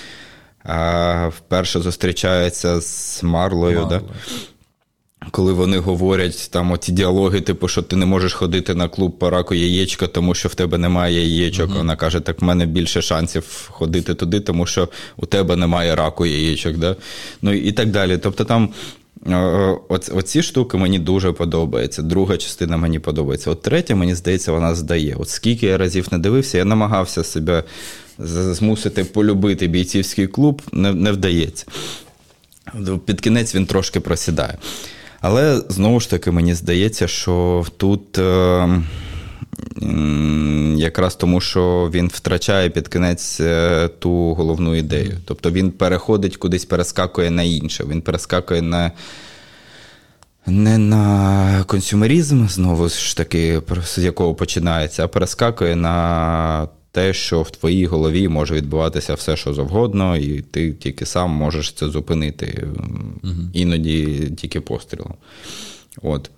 [0.65, 3.81] а, вперше зустрічається з Марлою.
[3.81, 3.91] Марло.
[3.91, 4.03] Да?
[5.31, 9.31] Коли вони говорять там оці діалоги, типу, що ти не можеш ходити на клуб по
[9.31, 11.71] раку яєчка, тому що в тебе немає яєчок.
[11.71, 11.77] Uh-huh.
[11.77, 16.27] Вона каже, так в мене більше шансів ходити туди, тому що у тебе немає раку
[16.27, 16.77] яєчок.
[16.77, 16.97] Да?
[17.43, 18.19] Ну і так далі.
[18.19, 18.69] Тобто там
[19.89, 22.03] оці, оці штуки мені дуже подобаються.
[22.03, 23.51] Друга частина мені подобається.
[23.51, 25.17] От третя, мені здається, вона здає.
[25.19, 27.65] От скільки я разів не дивився, я намагався себе
[28.19, 31.67] змусити полюбити бійцівський клуб, не, не вдається.
[33.07, 34.59] Під кінець він трошки просідає.
[35.21, 38.19] Але знову ж таки, мені здається, що тут.
[38.19, 38.83] Е,
[40.77, 45.19] якраз тому, що він втрачає під кінець е, ту головну ідею.
[45.25, 47.85] Тобто він переходить кудись, перескакує на інше.
[47.89, 48.93] Він перескакує на
[50.47, 57.51] не на консюмеризм, знову ж таки, з якого починається, а перескакує на те, що в
[57.51, 62.69] твоїй голові може відбуватися все, що завгодно, і ти тільки сам можеш це зупинити,
[63.25, 63.33] угу.
[63.53, 65.15] іноді тільки пострілом.
[66.03, 66.31] От.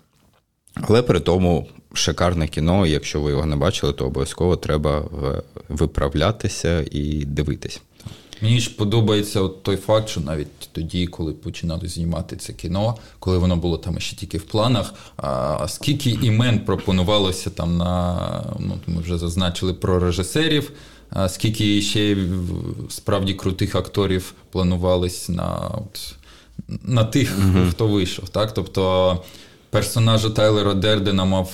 [0.75, 5.05] Але при тому шикарне кіно, якщо ви його не бачили, то обов'язково треба
[5.69, 7.83] виправлятися і дивитись.
[8.43, 13.39] Мені ж подобається от той факт, що навіть тоді, коли починали знімати це кіно, коли
[13.39, 19.01] воно було там ще тільки в планах, а скільки імен пропонувалося там на ну ми
[19.01, 20.73] вже зазначили про режисерів,
[21.11, 22.17] а скільки ще
[22.89, 26.15] справді крутих акторів планувалось на от,
[26.83, 28.29] на тих, mm хто вийшов.
[28.29, 28.55] Так?
[28.55, 29.23] Тобто
[29.71, 31.51] персонажа Тайлера Дердена мав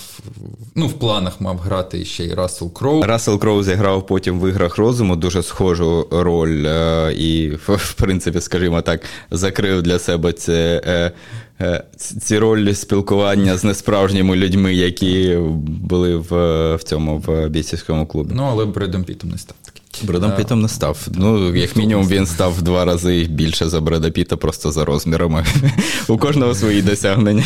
[0.74, 3.02] ну, в планах мав грати ще й Рассел Кроу.
[3.02, 8.82] Рассел Кроу зіграв потім в іграх розуму дуже схожу роль, е, і, в принципі, скажімо
[8.82, 9.00] так,
[9.30, 10.82] закрив для себе це.
[10.86, 11.12] Е,
[11.60, 16.30] е, ці ролі спілкування з несправжніми людьми, які були в
[16.76, 18.32] в цьому в бійцівському клубі.
[18.34, 20.08] Ну, але Бредом Пітом не став таким.
[20.08, 21.06] Бредом Пітом не став.
[21.14, 25.44] Ну, як мінімум, він став в два рази більше за Бреда Піта, просто за розмірами.
[26.08, 27.44] У кожного свої досягнення.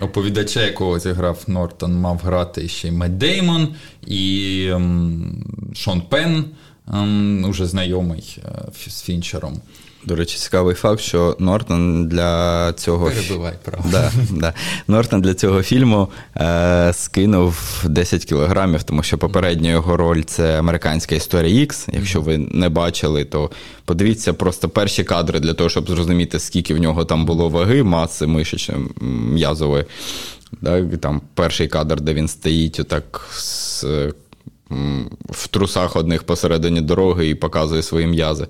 [0.00, 3.68] Оповідача, якого зіграв Нортон, мав грати ще й Мед Деймон
[4.06, 5.44] і ем,
[5.74, 6.44] Шон Пен,
[6.92, 9.60] ем, уже знайомий е, з Фінчером.
[10.04, 13.52] До речі, цікавий факт, що Нортон для цього Перебивай.
[13.90, 14.54] Да, да.
[14.88, 21.14] Нортон для цього фільму е, скинув 10 кілограмів, тому що попередня його роль це американська
[21.14, 21.88] історія X.
[21.92, 23.50] Якщо ви не бачили, то
[23.84, 28.26] подивіться просто перші кадри для того, щоб зрозуміти, скільки в нього там було ваги, маси
[28.26, 28.84] мишечної
[29.32, 29.84] м'язової.
[30.60, 33.84] Да, Там перший кадр, де він стоїть отак з
[35.30, 38.46] в трусах одних посередині дороги і показує свої м'язи.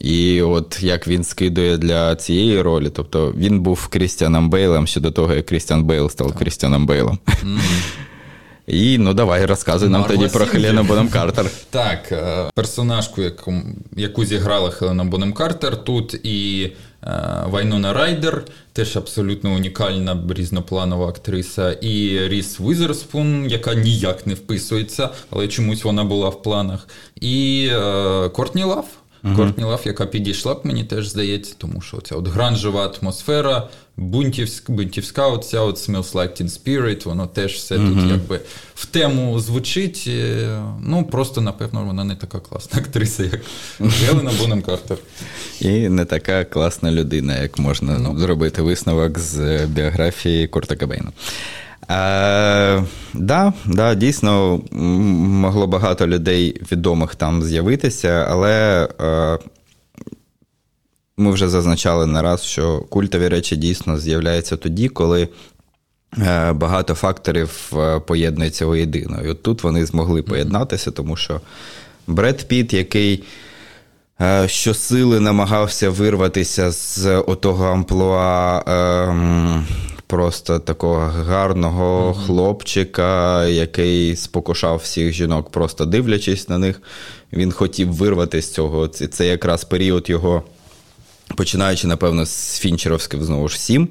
[0.00, 5.10] І от як він скидує для цієї ролі, тобто він був Крістіаном Бейлом ще до
[5.10, 7.18] того, як Крістіан Бейл став Крістіаном Бейлом.
[8.66, 11.46] І ну давай розказуй нам тоді про Хелену Бонем Картер.
[11.70, 13.54] Так, е, персонажку, яку
[13.96, 16.72] яку зіграла Хелена Бонем Картер, тут і
[17.46, 25.48] Вайнона Райдер, теж абсолютно унікальна різнопланова актриса, і Ріс Візерспун, яка ніяк не вписується, але
[25.48, 26.88] чомусь вона була в планах.
[27.20, 28.86] І е, Кортні Лав.
[29.24, 29.36] uh-huh.
[29.36, 33.68] Кортні Лав, яка підійшла б мені теж здається, тому що ця от гранжева атмосфера,
[34.00, 37.94] бунтівська, бунтівська оця от Smells Like Teen Spirit, воно теж все uh-huh.
[37.94, 38.40] тут якби
[38.74, 40.04] в тему звучить.
[40.08, 43.40] Е, ну, просто, напевно, вона не така класна актриса, як
[43.80, 44.98] Гелена Бонем Картер.
[45.60, 48.18] І не така класна людина, як можна ну.
[48.18, 51.12] зробити висновок з біографії Курта Кабейна.
[51.90, 52.84] Е,
[53.14, 59.38] да, да, дійсно могло багато людей відомих там з'явитися, але е,
[61.20, 65.28] ми вже зазначали не раз, що культові речі дійсно з'являються тоді, коли
[66.18, 69.22] е, багато факторів е, поєднуються воєдино.
[69.24, 71.40] І от тут вони змогли поєднатися, тому що
[72.06, 73.22] Бред Піт, який.
[74.22, 79.66] Е, щосили намагався вирватися з отого амплуа ем,
[80.06, 82.26] просто такого гарного mm-hmm.
[82.26, 86.82] хлопчика, який спокушав всіх жінок, просто дивлячись на них.
[87.32, 88.88] Він хотів вирвати з цього.
[88.88, 90.42] Це, це якраз період його,
[91.36, 93.88] починаючи, напевно, з Фінчеровським знову ж сім.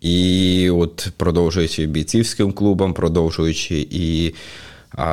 [0.00, 4.34] І от продовжуючи бійцівським клубом, продовжуючи і
[4.90, 5.04] а,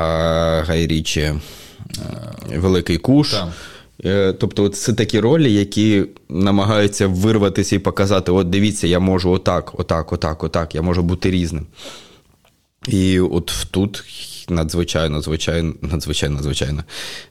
[0.66, 1.38] Гайрічі е,
[2.56, 3.30] Великий Куш.
[3.30, 3.48] Так.
[4.04, 9.80] Е, тобто, це такі ролі, які намагаються вирватися і показати: от дивіться, я можу отак,
[9.80, 11.66] отак, отак, отак, я можу бути різним.
[12.88, 14.04] І от тут
[14.48, 16.84] надзвичайно, звичайно, надзвичайно, надзвичайно,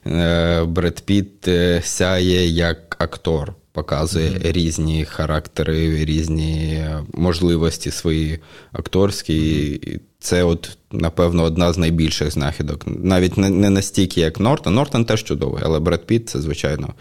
[0.08, 1.50] е, Бред Піт
[1.84, 4.52] сяє як актор показує mm-hmm.
[4.52, 8.40] різні характери, різні можливості свої
[8.72, 9.34] акторські.
[9.34, 10.00] Mm-hmm.
[10.20, 12.84] Це, от, напевно, одна з найбільших знахідок.
[12.88, 14.74] Навіть не не настільки, як Нортон.
[14.74, 16.94] Нортон теж чудовий, але Бред Піт це, звичайно.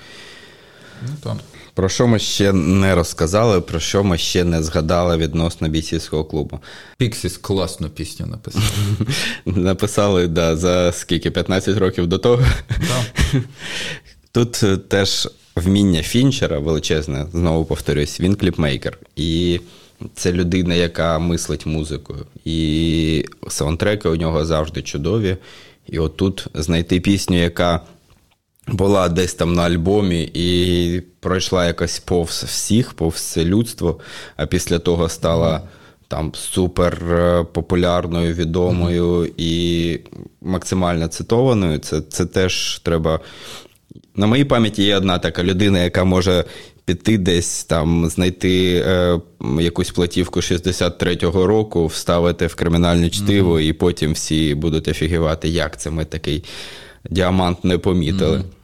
[1.24, 1.36] Ну,
[1.74, 6.60] Про що ми ще не розказали, про що ми ще не згадали відносно бійцівського клубу.
[6.98, 8.64] Піксіс класну пісню написали.
[9.44, 11.30] Написали, да, за скільки?
[11.30, 12.42] 15 років до того.
[14.32, 15.28] Тут е, теж
[15.61, 18.98] вміння Фінчера величезне, знову повторюсь, він кліпмейкер.
[19.16, 19.61] І
[20.14, 22.26] це людина, яка мислить музикою.
[22.44, 25.36] І саундтреки у нього завжди чудові.
[25.86, 27.80] І отут знайти пісню, яка
[28.68, 34.00] була десь там на альбомі і пройшла якось повз всіх, повз людство,
[34.36, 35.62] а після того стала.
[36.08, 39.32] Там супер е, популярною, відомою mm-hmm.
[39.36, 40.00] і
[40.40, 41.78] максимально цитованою.
[41.78, 43.20] Це це теж треба
[44.20, 46.44] на моїй пам'яті є одна така людина, яка може
[46.84, 49.20] піти десь там, знайти е,
[49.60, 53.68] якусь платівку 63-го року, вставити в кримінальне чтиво, mm-hmm.
[53.68, 56.44] і потім всі будуть офігівати, як це ми такий
[57.10, 58.36] діамант не помітили.
[58.36, 58.59] Mm-hmm.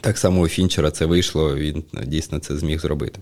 [0.00, 3.18] Так само у Фінчера це вийшло, він дійсно це зміг зробити.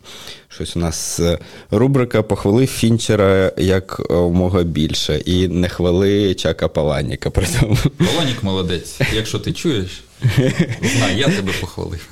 [0.48, 1.38] Щось у нас е,
[1.70, 7.30] рубрика похвали Фінчера як мого більше, і не хвали Чака Паланіка.
[7.30, 7.76] При тому.
[7.98, 10.02] Паланік молодець, якщо ти чуєш.
[10.96, 12.10] Знай, я тебе похвалив.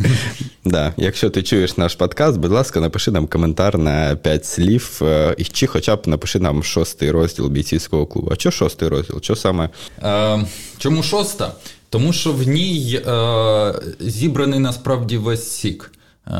[0.64, 0.94] Да.
[0.96, 5.44] Якщо ти чуєш наш подкаст, будь ласка, напиши нам коментар на 5 слів, е, і
[5.44, 8.28] чи хоча б напиши нам шостий розділ бійцівського клубу.
[8.32, 9.22] А що шостий розділ?
[9.22, 9.68] Що саме?
[10.02, 10.44] Е,
[10.78, 11.52] Чому шоста?
[11.90, 15.92] Тому що в ній е, зібраний насправді весь сік.
[16.26, 16.32] Е,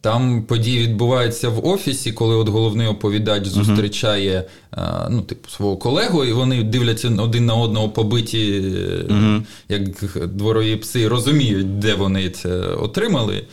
[0.00, 5.08] там події відбуваються в офісі, коли от головний оповідач зустрічає uh-huh.
[5.10, 9.42] ну, типу, свого колегу, і вони дивляться один на одного побиті, uh-huh.
[9.68, 9.82] як
[10.28, 13.44] дворові пси, розуміють, де вони це отримали.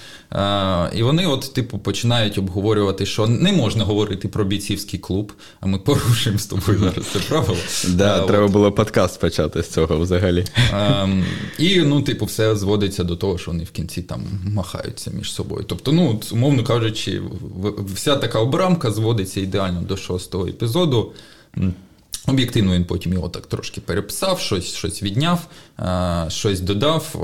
[0.95, 5.77] І вони, от, типу, починають обговорювати, що не можна говорити про бійцівський клуб, а ми
[5.77, 7.57] порушуємо з тобою зараз це правило.
[7.89, 10.45] Да, Треба було подкаст почати з цього взагалі.
[11.59, 15.65] І, ну, типу, все зводиться до того, що вони в кінці там махаються між собою.
[15.67, 17.21] Тобто, ну, умовно кажучи,
[17.93, 21.11] вся така обрамка зводиться ідеально до шостого епізоду.
[22.27, 25.47] Об'єктивно, він потім його так трошки переписав, щось щось відняв,
[26.27, 27.15] щось додав.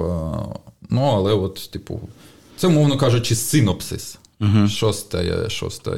[0.90, 2.02] Ну, але, от, типу,
[2.58, 4.20] це, умовно кажучи, синопсис.
[4.42, 4.68] Угу.
[4.68, 5.98] Шоста шоста,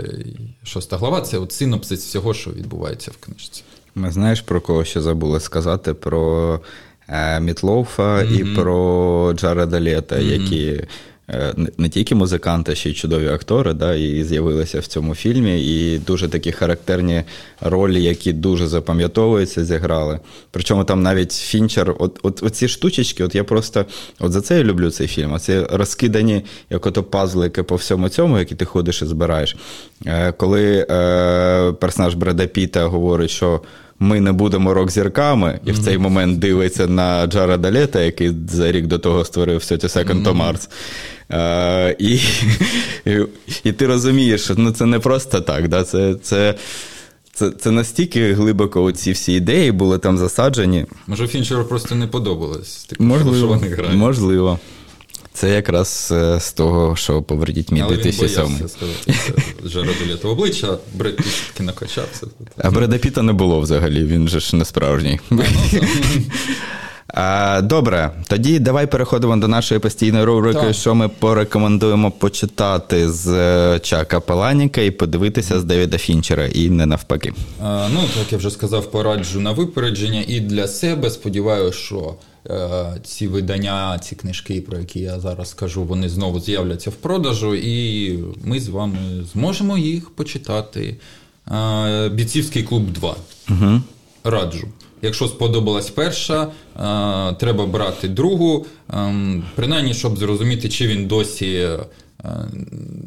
[0.63, 3.63] шоста глава це от синопсис всього, що відбувається в книжці.
[3.95, 5.93] Ми знаєш, про кого ще забули сказати?
[5.93, 6.59] Про
[7.07, 10.87] е, Мітлоуфа mm і про Джареда Лєта, mm які Е,
[11.77, 15.61] не тільки музиканти, ще й чудові актори, да, і з'явилися в цьому фільмі.
[15.61, 17.23] І дуже такі характерні
[17.61, 20.19] ролі, які дуже запам'ятовуються, зіграли.
[20.51, 23.85] Причому там навіть фінчер, от от оці штучечки, от я просто
[24.19, 25.33] от за це я люблю цей фільм.
[25.33, 29.55] Оці розкидані, як ото пазлики по всьому цьому, які ти ходиш і збираєш.
[30.05, 33.61] Е, коли е, персонаж Бреда Піта говорить, що.
[33.99, 38.87] Ми не будемо рок-зірками, і в цей момент дивиться на Джара Далета, який за рік
[38.87, 40.69] до того створив «30 Second to Mars.
[41.31, 42.19] Е, і,
[43.05, 43.25] і
[43.63, 45.67] і, ти розумієш, що ну, це не просто так.
[45.67, 45.83] Да?
[45.83, 46.55] Це це,
[47.33, 50.85] це, це настільки глибоко ці всі ідеї були там засаджені.
[51.07, 52.85] Може, Фінчеру просто не подобалось.
[52.85, 53.95] Типу, можливо, що вони грають.
[53.97, 54.59] Можливо.
[55.39, 58.45] Це якраз е, з того, що поверніть мій 2007.
[58.45, 62.27] Але він боявся обличчя, Бред Піт таки накачався.
[62.57, 65.19] А Бреда Піта не було взагалі, він же ж не справжній.
[67.63, 70.73] Добре, тоді давай переходимо до нашої постійної рубрики, так.
[70.73, 76.85] що ми порекомендуємо почитати з е, Чака Паланіка і подивитися з Девіда Фінчера, і не
[76.85, 77.33] навпаки.
[77.63, 81.09] А, ну, як я вже сказав, пораджу на випередження і для себе.
[81.09, 82.15] Сподіваюся, що
[82.49, 87.55] е, ці видання, ці книжки, про які я зараз скажу, вони знову з'являться в продажу,
[87.55, 88.97] і ми з вами
[89.33, 90.95] зможемо їх почитати.
[91.51, 93.15] Е, Бійцівський клуб 2.
[93.49, 93.81] Угу.
[94.23, 94.67] Раджу.
[95.01, 96.47] Якщо сподобалась перша, е,
[97.33, 101.79] треба брати другу, ем, принаймні, щоб зрозуміти, чи він досі е,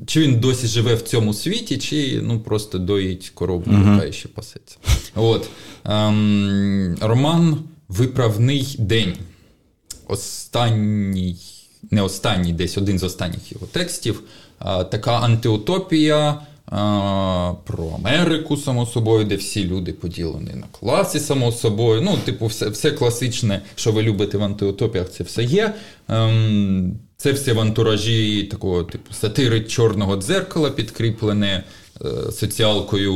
[0.06, 3.94] чи він досі живе в цьому світі, чи ну, просто доїть корову, uh-huh.
[3.94, 4.76] яка ще пасеться.
[5.14, 5.48] От.
[5.84, 7.58] Ем, Роман
[7.92, 9.16] Виправний день.
[10.08, 11.36] Останній,
[11.90, 14.22] не останній, десь один з останніх його текстів.
[14.90, 16.40] Така антиутопія
[17.64, 22.00] про Америку, само собою, де всі люди поділені на класи, само собою.
[22.02, 25.74] Ну, типу, все все класичне, що ви любите в антиутопіях, це все є.
[26.08, 31.64] Ем, це все в антуражі такого типу сатири чорного дзеркала, підкріплене
[32.04, 33.14] е, соціалкою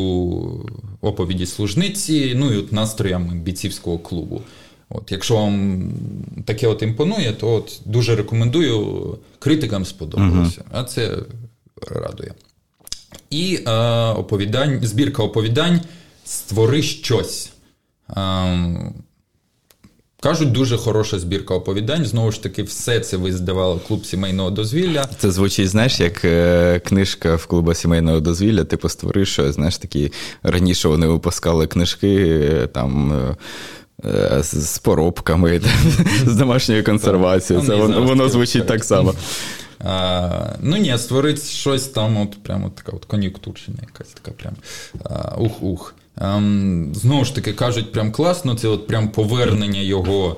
[1.00, 4.42] оповіді служниці, ну і от настроями бійцівського клубу.
[4.88, 5.90] От, Якщо вам
[6.44, 10.80] таке от імпонує, то от дуже рекомендую критикам сподобалося, uh-huh.
[10.80, 11.16] а це
[11.90, 12.34] радує.
[13.30, 13.70] І е,
[14.10, 15.80] оповідань, збірка оповідань
[16.24, 17.50] Створи щось.
[18.16, 18.92] Е,
[20.20, 22.04] Кажуть, дуже хороша збірка оповідань.
[22.04, 25.08] Знову ж таки, все це ви здавали клуб сімейного дозвілля.
[25.18, 30.12] Це звучить, знаєш, як е, книжка в клубу сімейного дозвілля, типу створи щось, знаєш, такі
[30.42, 32.16] раніше вони випускали книжки
[32.52, 33.12] е, там.
[33.12, 33.36] Е,
[34.04, 35.60] е з поробками,
[36.26, 37.66] з домашньою консервацією.
[37.66, 39.14] Це воно звучить так само.
[39.84, 44.54] А, Ну ні, створити щось там, от прямо така от кон'юнктурщина, якась така прям
[45.38, 45.94] ух-ух.
[46.20, 50.36] Ем, знову ж таки, кажуть, прям класно, це от прям повернення його.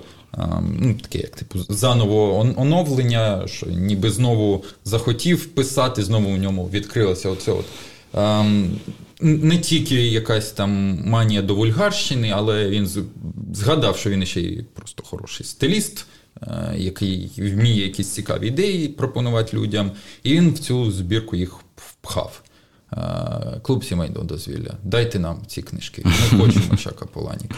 [0.63, 7.29] Ну, таке, як типу, заново оновлення, що ніби знову захотів писати, знову в ньому відкрилося
[7.29, 7.65] оце от.
[8.15, 8.79] Ем,
[9.21, 12.89] не тільки якась там манія до вульгарщини, але він
[13.53, 16.07] згадав, що він ще й просто хороший стиліст.
[16.43, 19.91] Е, який вміє якісь цікаві ідеї пропонувати людям,
[20.23, 22.43] і він в цю збірку їх впхав.
[22.93, 24.71] Е, клуб сімейного дозвілля.
[24.85, 26.03] Дайте нам ці книжки.
[26.05, 27.55] Ми хочемо Чака Поланіка.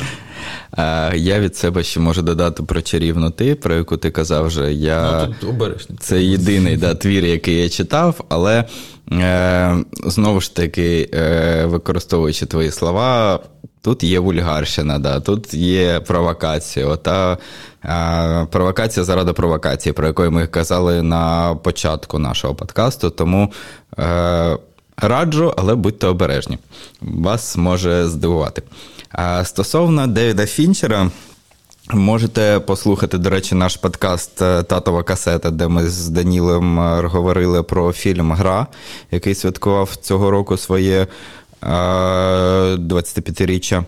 [0.78, 4.74] Е, я від себе ще можу додати про чарівну ти, про яку ти казав вже.
[4.74, 5.26] Я...
[5.26, 5.97] Ну, тут обережно.
[6.01, 8.64] Це єдиний да, твір, який я читав, але
[9.12, 13.41] е, знову ж таки, е, використовуючи твої слова,
[13.83, 16.87] Тут є вульгарщина, да, тут є провокація.
[16.87, 17.39] Ота
[17.83, 23.11] а, провокація заради провокації, про яку ми казали на початку нашого подкасту.
[23.11, 23.53] Тому
[23.99, 24.59] е,
[24.97, 26.59] раджу, але будьте обережні.
[27.01, 28.62] Вас може здивувати.
[29.11, 31.11] А Стосовно Девіда Фінчера.
[31.93, 37.62] Можете послухати, до речі, наш подкаст е, Татова касета, де ми з Данілем е, говорили
[37.62, 38.66] про фільм Гра,
[39.11, 41.07] який святкував цього року своє
[41.63, 43.85] 25-річчя.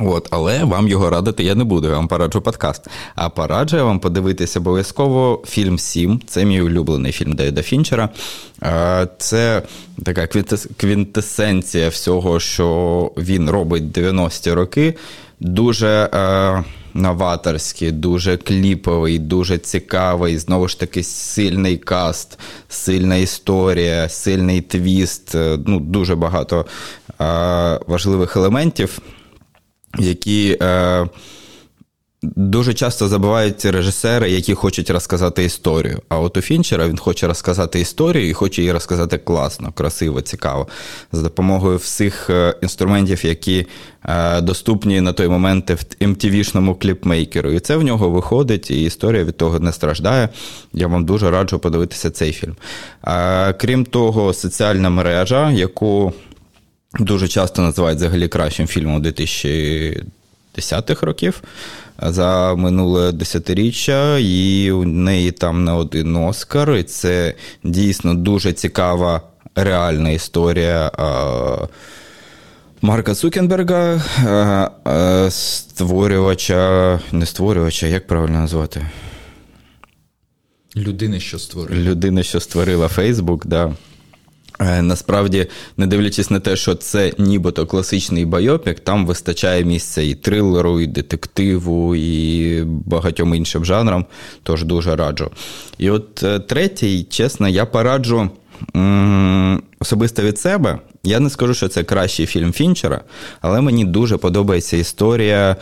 [0.00, 2.88] От, Але вам його радити я не буду, я вам пораджу подкаст.
[3.14, 6.20] А пораджу я вам подивитися обов'язково фільм Сім.
[6.26, 8.08] Це мій улюблений фільм Дейда Фінчера.
[9.18, 9.62] Це
[10.04, 10.26] така
[10.76, 14.94] квінтесенція всього, що він робить 90-ті роки.
[15.40, 16.08] Дуже
[16.96, 20.38] новаторський, дуже кліповий, дуже цікавий.
[20.38, 22.38] Знову ж таки, сильний каст,
[22.68, 25.34] сильна історія, сильний твіст.
[25.34, 26.66] Е, ну, Дуже багато
[27.20, 28.98] е, важливих елементів,
[29.98, 30.58] які.
[32.22, 36.02] Дуже часто забувають режисери, які хочуть розказати історію.
[36.08, 40.68] А от у Фінчера він хоче розказати історію і хоче її розказати класно, красиво, цікаво,
[41.12, 43.66] за допомогою всіх е, інструментів, які
[44.04, 47.50] е, доступні на той момент в MTV-шному кліпмейкеру.
[47.50, 50.28] І це в нього виходить, і історія від того не страждає.
[50.72, 52.56] Я вам дуже раджу подивитися цей фільм.
[53.58, 56.12] Крім того, соціальна мережа, яку
[56.98, 61.42] дуже часто називають взагалі кращим фільмом 2010-х років
[62.02, 66.76] за минуле десятиріччя, і у неї там не один Оскар.
[66.76, 67.34] І це
[67.64, 69.20] дійсно дуже цікава
[69.54, 70.90] реальна історія.
[72.82, 74.00] Марка Цукенберга,
[75.30, 78.86] створювача, не створювача, як правильно назвати?
[80.76, 81.80] Людини, що створила.
[81.80, 83.74] Людина, що створила Фейсбук, да.
[84.60, 85.46] Е, насправді,
[85.76, 90.86] не дивлячись на те, що це нібито класичний байопік, там вистачає місця і трилеру, і
[90.86, 94.06] детективу, і багатьом іншим жанрам,
[94.42, 95.30] тож дуже раджу.
[95.78, 98.30] І от е, третій, чесно, я пораджу
[99.80, 100.78] особисто від себе.
[101.04, 103.00] Я не скажу, що це кращий фільм Фінчера,
[103.40, 105.56] але мені дуже подобається історія.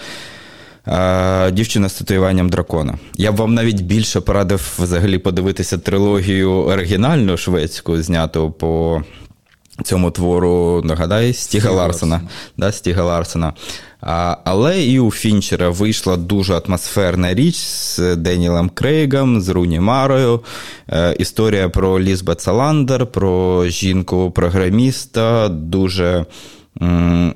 [1.53, 2.99] Дівчина з татуюванням дракона.
[3.17, 9.03] Я б вам навіть більше порадив взагалі подивитися трилогію оригінальну шведську, зняту по
[9.85, 12.21] цьому твору, нагадай, Стіга Ларсена.
[12.57, 13.53] Да, Стіга Ларсена.
[14.01, 20.41] А, Але і у Фінчера вийшла дуже атмосферна річ з Денілем Крейгом, з Руні Марою.
[20.89, 26.27] Е, історія про Лізбет Саландер, про жінку-програміста, дуже.
[26.83, 27.35] М-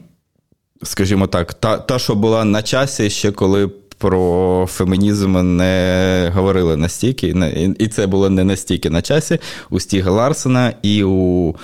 [0.83, 3.71] скажімо так, та, та, що була на часі ще коли.
[4.01, 7.35] Про фемінізм не говорили настільки,
[7.79, 9.39] і це було не настільки на часі.
[9.71, 11.55] У Стіга Ларсена і у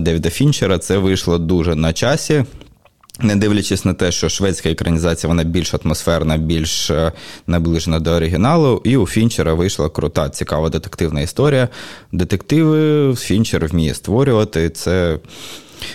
[0.00, 2.44] Девіда Фінчера це вийшло дуже на часі.
[3.20, 7.12] Не дивлячись на те, що шведська екранізація вона більш атмосферна, більш е,
[7.46, 11.68] наближена до оригіналу, і у Фінчера вийшла крута, цікава детективна історія.
[12.12, 14.70] Детективи Фінчер вміє створювати.
[14.70, 15.18] Це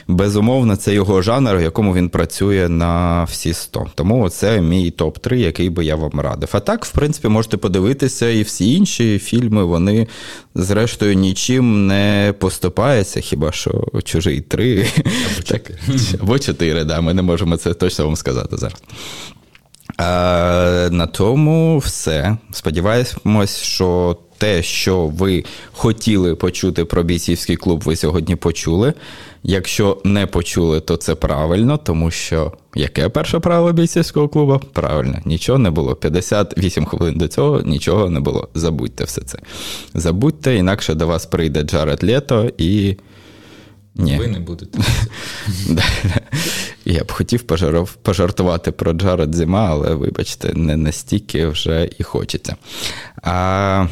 [0.08, 3.86] Безумовно, це його жанр, в якому він працює на всі 100.
[3.96, 6.50] Тому це мій топ-3, який би я вам радив.
[6.52, 10.08] А так, в принципі, можете подивитися, і всі інші фільми, вони,
[10.56, 14.88] зрештою, нічим не поступаються, хіба що чужий 3
[15.36, 15.80] або 4.
[16.22, 18.78] Або 4, да, ми не можемо це точно вам сказати зараз.
[19.98, 22.38] А, На тому все.
[22.52, 28.94] Сподіваємось, що те, що ви хотіли почути про бійцівський клуб, ви сьогодні почули.
[29.44, 34.62] Якщо не почули, то це правильно, тому що яке перше правило бійцівського клубу?
[34.74, 35.96] Правильно, нічого не було.
[35.96, 38.50] 58 хвилин до цього нічого не було.
[38.54, 39.40] Забудьте все це.
[39.94, 42.96] Забудьте, інакше до вас прийде Джаред Лето і.
[43.96, 44.18] Ні.
[44.18, 44.80] Ви не будете.
[46.86, 47.44] Я б хотів
[48.02, 52.56] пожартувати про Джаред Зима, але вибачте, не настільки вже і хочеться.
[53.24, 53.88] А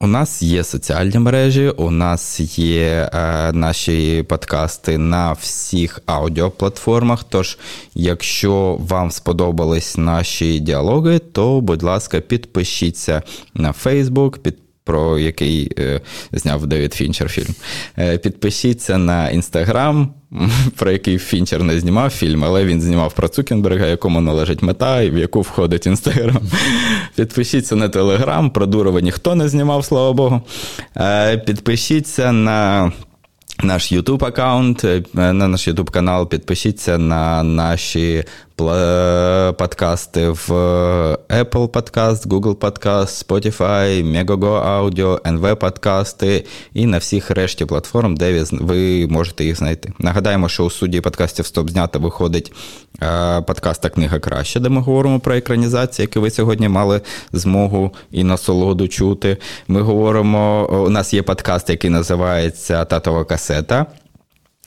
[0.00, 7.24] у нас є соціальні мережі, у нас є е, наші подкасти на всіх аудіоплатформах.
[7.28, 7.58] Тож,
[7.94, 13.22] якщо вам сподобались наші діалоги, то, будь ласка, підпишіться
[13.54, 16.00] на Facebook, під про який е,
[16.32, 17.54] зняв Девід Фінчер фільм.
[17.98, 20.14] Е, підпишіться на інстаграм,
[20.76, 25.10] про який Фінчер не знімав фільм, але він знімав про Цукенберга, якому належить мета, і
[25.10, 26.40] в яку входить інстаграм.
[27.16, 30.42] Підпишіться на Телеграм, про Дурова ніхто не знімав, слава Богу.
[30.96, 32.92] Е, підпишіться на.
[33.62, 38.24] Наш YouTube аккаунт, на наш YouTube канал, підпишіться на наші
[38.56, 40.50] подкасти в
[41.28, 46.44] Apple Podcast, Google Podcast, Spotify, Megogo Audio, NV подкасти
[46.74, 49.92] і на всіх решті платформ, де ви можете їх знайти.
[49.98, 52.52] Нагадаємо, що у суді подкастів Стоп знято виходить
[53.46, 57.00] подкаста Книга краще, де ми говоримо про екранізацію, які ви сьогодні мали
[57.32, 59.36] змогу і насолоду чути.
[59.68, 63.86] Ми говоримо, у нас є подкаст, який називається Татова касета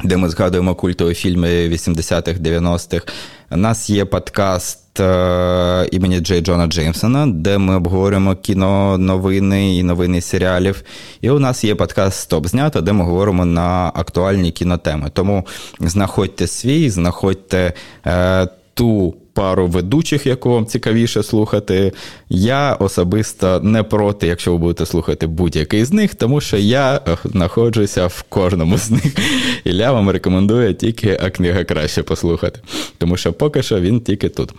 [0.03, 3.05] де ми згадуємо культові фільми 80-х, 90-х.
[3.51, 9.83] У нас є подкаст е, імені Джей Джона Джеймсона, де ми обговорюємо кіно, новини і
[9.83, 10.83] новини серіалів.
[11.21, 15.09] І у нас є подкаст Стоп знято, де ми говоримо на актуальні кінотеми.
[15.13, 15.45] Тому
[15.79, 17.73] знаходьте свій, знаходьте
[18.05, 21.91] е, ту пару ведучих, яку вам цікавіше слухати.
[22.29, 28.07] Я особисто не проти, якщо ви будете слухати будь-який з них, тому що я знаходжуся
[28.07, 29.03] в кожному з них.
[29.63, 32.59] Ілля вам рекомендує тільки а книга краще послухати.
[32.97, 34.49] Тому що поки що він тільки тут.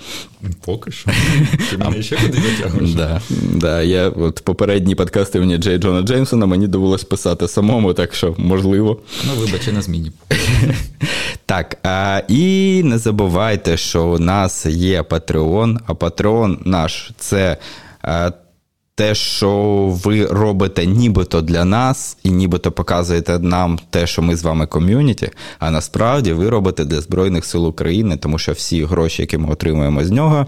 [0.64, 1.10] Поки що.
[1.70, 2.94] Ти мене ще куди затягуєш?
[2.94, 3.20] Да,
[3.52, 8.34] да, я от Попередні подкасти мені Джей Джона Джеймсона мені довелось писати самому, так що
[8.38, 9.00] можливо.
[9.26, 10.12] Ну, вибач, на зміні.
[11.48, 17.56] Так, а, і не забувайте, що у нас є Patreon, а Patreon наш це.
[18.02, 18.30] А,
[18.94, 19.52] те, що
[20.04, 25.30] ви робите нібито для нас, і нібито показуєте нам те, що ми з вами ком'юніті,
[25.58, 30.04] а насправді ви робите для Збройних сил України, тому що всі гроші, які ми отримуємо
[30.04, 30.46] з нього,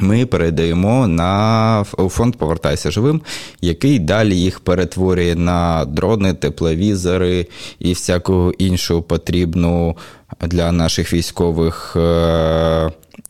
[0.00, 3.20] ми передаємо на фонд Повертайся живим,
[3.60, 7.46] який далі їх перетворює на дрони, тепловізори
[7.78, 9.96] і всяку іншу потрібну
[10.40, 12.00] для наших військових е,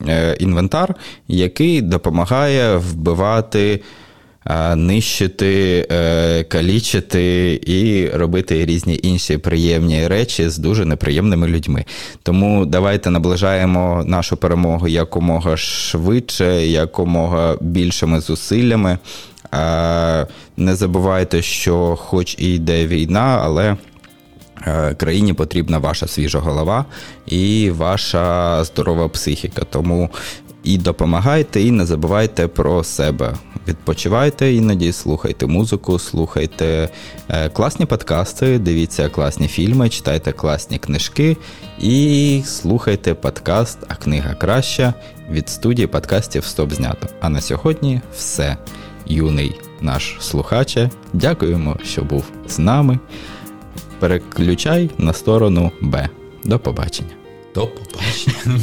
[0.08, 0.94] е, інвентар,
[1.28, 3.80] який допомагає вбивати.
[4.76, 5.86] Нищити,
[6.48, 11.84] калічити і робити різні інші приємні речі з дуже неприємними людьми.
[12.22, 18.98] Тому давайте наближаємо нашу перемогу якомога швидше, якомога більшими зусиллями.
[20.56, 23.76] Не забувайте, що, хоч і йде війна, але
[24.66, 26.84] е, країні потрібна ваша свіжа голова
[27.26, 29.62] і ваша здорова психіка.
[29.70, 30.10] Тому
[30.64, 33.34] і допомагайте, і не забувайте про себе.
[33.68, 36.88] Відпочивайте іноді, слухайте музику, слухайте
[37.28, 41.36] е, класні подкасти, дивіться класні фільми, читайте класні книжки
[41.80, 44.94] і слухайте подкаст, а книга краща
[45.30, 47.08] від студії подкастів Стоп знято.
[47.20, 48.56] А на сьогодні все
[49.06, 50.90] юний наш слухаче.
[51.12, 52.98] Дякуємо, що був з нами.
[53.98, 56.08] Переключай на сторону Б.
[56.44, 57.14] До побачення.
[57.54, 58.60] До побачення.